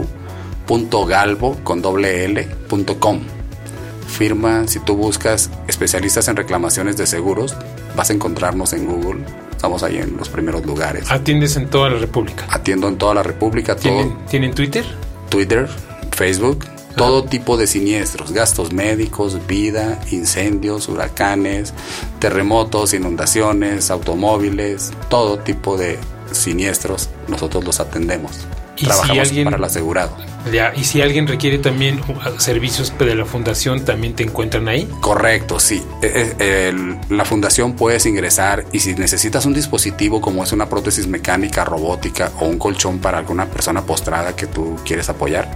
Firma, 4.08 4.68
si 4.68 4.80
tú 4.80 4.96
buscas 4.96 5.50
especialistas 5.68 6.28
en 6.28 6.36
reclamaciones 6.36 6.98
de 6.98 7.08
seguros, 7.08 7.56
vas 7.96 8.10
a 8.10 8.14
encontrarnos 8.14 8.74
en 8.74 8.86
Google. 8.86 9.24
Estamos 9.52 9.82
ahí 9.84 9.98
en 9.98 10.18
los 10.18 10.30
primeros 10.30 10.66
lugares. 10.66 11.10
¿Atiendes 11.10 11.56
en 11.56 11.70
toda 11.70 11.90
la 11.90 11.98
República? 11.98 12.46
Atiendo 12.50 12.88
en 12.88 12.98
toda 12.98 13.16
la 13.16 13.24
República. 13.24 13.76
¿Tienen, 13.76 14.18
¿tienen 14.28 14.54
Twitter? 14.54 14.86
Twitter, 15.30 15.68
Facebook, 16.12 16.66
todo 16.96 17.24
tipo 17.24 17.58
de 17.58 17.68
siniestros, 17.68 18.32
gastos 18.32 18.74
médicos, 18.74 19.46
vida, 19.48 20.00
incendios, 20.12 20.88
huracanes, 20.88 21.74
terremotos, 22.20 22.94
inundaciones, 22.94 23.92
automóviles, 23.92 24.92
todo 25.10 25.40
tipo 25.40 25.78
de 25.78 25.98
siniestros, 26.32 27.10
nosotros 27.28 27.64
los 27.64 27.80
atendemos. 27.80 28.40
Trabajamos 28.76 29.32
para 29.32 29.58
el 29.58 29.64
asegurado. 29.64 30.18
Ya, 30.52 30.74
y 30.76 30.84
si 30.84 31.02
alguien 31.02 31.28
requiere 31.28 31.58
también 31.58 32.02
servicios 32.38 32.94
de 32.98 33.16
la 33.16 33.26
fundación, 33.26 33.86
¿también 33.86 34.14
te 34.14 34.24
encuentran 34.24 34.68
ahí? 34.68 34.90
Correcto, 35.00 35.60
sí. 35.60 35.82
E, 36.02 36.36
e, 36.38 36.74
la 37.10 37.24
fundación 37.24 37.74
puedes 37.74 38.06
ingresar 38.06 38.66
y 38.72 38.80
si 38.80 38.94
necesitas 38.96 39.46
un 39.46 39.54
dispositivo 39.54 40.20
como 40.20 40.44
es 40.44 40.52
una 40.52 40.68
prótesis 40.68 41.08
mecánica, 41.08 41.64
robótica 41.64 42.32
o 42.40 42.46
un 42.46 42.58
colchón 42.58 43.00
para 43.00 43.20
alguna 43.20 43.46
persona 43.46 43.84
postrada 43.84 44.36
que 44.36 44.48
tú 44.48 44.76
quieres 44.84 45.08
apoyar, 45.08 45.56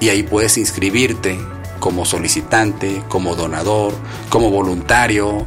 y 0.00 0.08
ahí 0.08 0.22
puedes 0.22 0.56
inscribirte 0.58 1.38
como 1.78 2.04
solicitante, 2.04 3.02
como 3.08 3.36
donador, 3.36 3.94
como 4.28 4.50
voluntario, 4.50 5.46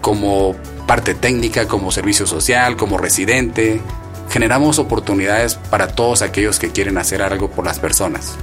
como 0.00 0.56
parte 0.86 1.14
técnica, 1.14 1.68
como 1.68 1.92
servicio 1.92 2.26
social, 2.26 2.76
como 2.76 2.98
residente. 2.98 3.80
Generamos 4.28 4.78
oportunidades 4.78 5.54
para 5.54 5.88
todos 5.88 6.20
aquellos 6.22 6.58
que 6.58 6.70
quieren 6.70 6.98
hacer 6.98 7.22
algo 7.22 7.50
por 7.50 7.64
las 7.64 7.78
personas. 7.78 8.34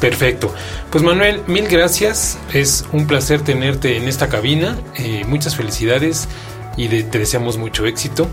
Perfecto. 0.00 0.54
Pues 0.90 1.02
Manuel, 1.02 1.42
mil 1.46 1.66
gracias. 1.66 2.38
Es 2.52 2.84
un 2.92 3.06
placer 3.06 3.40
tenerte 3.40 3.96
en 3.96 4.06
esta 4.08 4.28
cabina. 4.28 4.78
Eh, 4.96 5.24
muchas 5.26 5.56
felicidades 5.56 6.28
y 6.76 6.88
te 6.88 7.18
deseamos 7.18 7.56
mucho 7.56 7.86
éxito. 7.86 8.28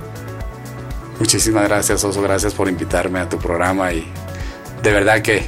Muchísimas 1.19 1.67
gracias, 1.67 2.03
Oso. 2.03 2.21
Gracias 2.21 2.53
por 2.53 2.67
invitarme 2.67 3.19
a 3.19 3.29
tu 3.29 3.37
programa 3.37 3.93
y 3.93 4.05
de 4.81 4.91
verdad 4.91 5.21
que 5.21 5.45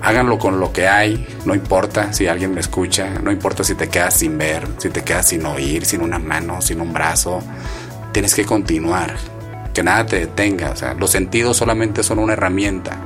háganlo 0.00 0.38
con 0.38 0.58
lo 0.58 0.72
que 0.72 0.88
hay. 0.88 1.26
No 1.44 1.54
importa 1.54 2.12
si 2.12 2.26
alguien 2.26 2.54
me 2.54 2.60
escucha, 2.60 3.10
no 3.22 3.30
importa 3.30 3.64
si 3.64 3.74
te 3.74 3.88
quedas 3.88 4.14
sin 4.14 4.38
ver, 4.38 4.66
si 4.78 4.88
te 4.88 5.02
quedas 5.02 5.28
sin 5.28 5.44
oír, 5.44 5.84
sin 5.84 6.00
una 6.00 6.18
mano, 6.18 6.62
sin 6.62 6.80
un 6.80 6.92
brazo. 6.92 7.42
Tienes 8.12 8.34
que 8.34 8.44
continuar. 8.44 9.16
Que 9.74 9.82
nada 9.82 10.06
te 10.06 10.20
detenga. 10.20 10.70
O 10.70 10.76
sea, 10.76 10.94
los 10.94 11.10
sentidos 11.10 11.58
solamente 11.58 12.02
son 12.02 12.18
una 12.18 12.32
herramienta. 12.32 12.96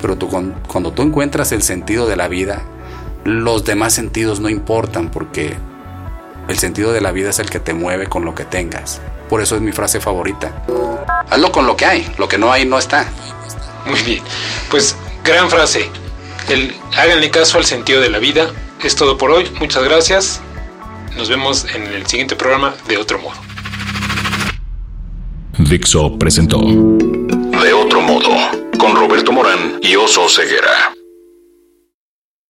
Pero 0.00 0.16
tú, 0.16 0.28
cuando 0.66 0.92
tú 0.92 1.02
encuentras 1.02 1.52
el 1.52 1.62
sentido 1.62 2.08
de 2.08 2.16
la 2.16 2.26
vida, 2.26 2.62
los 3.24 3.64
demás 3.64 3.92
sentidos 3.92 4.40
no 4.40 4.48
importan 4.48 5.10
porque 5.10 5.56
el 6.48 6.58
sentido 6.58 6.92
de 6.92 7.00
la 7.00 7.12
vida 7.12 7.30
es 7.30 7.38
el 7.38 7.50
que 7.50 7.60
te 7.60 7.74
mueve 7.74 8.06
con 8.06 8.24
lo 8.24 8.34
que 8.34 8.44
tengas. 8.44 9.00
Por 9.28 9.42
eso 9.42 9.54
es 9.54 9.60
mi 9.60 9.72
frase 9.72 10.00
favorita. 10.00 10.64
Hazlo 11.28 11.52
con 11.52 11.66
lo 11.66 11.76
que 11.76 11.84
hay, 11.84 12.10
lo 12.16 12.26
que 12.26 12.38
no 12.38 12.50
hay 12.50 12.64
no 12.64 12.78
está. 12.78 13.06
Muy 13.86 14.00
bien. 14.02 14.22
Pues 14.70 14.96
gran 15.22 15.50
frase. 15.50 15.88
El, 16.48 16.74
háganle 16.96 17.30
caso 17.30 17.58
al 17.58 17.66
sentido 17.66 18.00
de 18.00 18.08
la 18.08 18.18
vida. 18.18 18.50
Es 18.82 18.96
todo 18.96 19.18
por 19.18 19.30
hoy. 19.30 19.50
Muchas 19.60 19.84
gracias. 19.84 20.40
Nos 21.16 21.28
vemos 21.28 21.66
en 21.74 21.82
el 21.82 22.06
siguiente 22.06 22.34
programa 22.34 22.74
de 22.88 22.96
otro 22.96 23.18
modo. 23.18 23.36
Dixo 25.58 26.18
presentó 26.18 26.60
De 26.60 27.72
otro 27.74 28.00
modo 28.00 28.30
con 28.78 28.94
Roberto 28.94 29.32
Morán 29.32 29.78
y 29.82 29.96
Oso 29.96 30.28
Ceguera. 30.28 30.97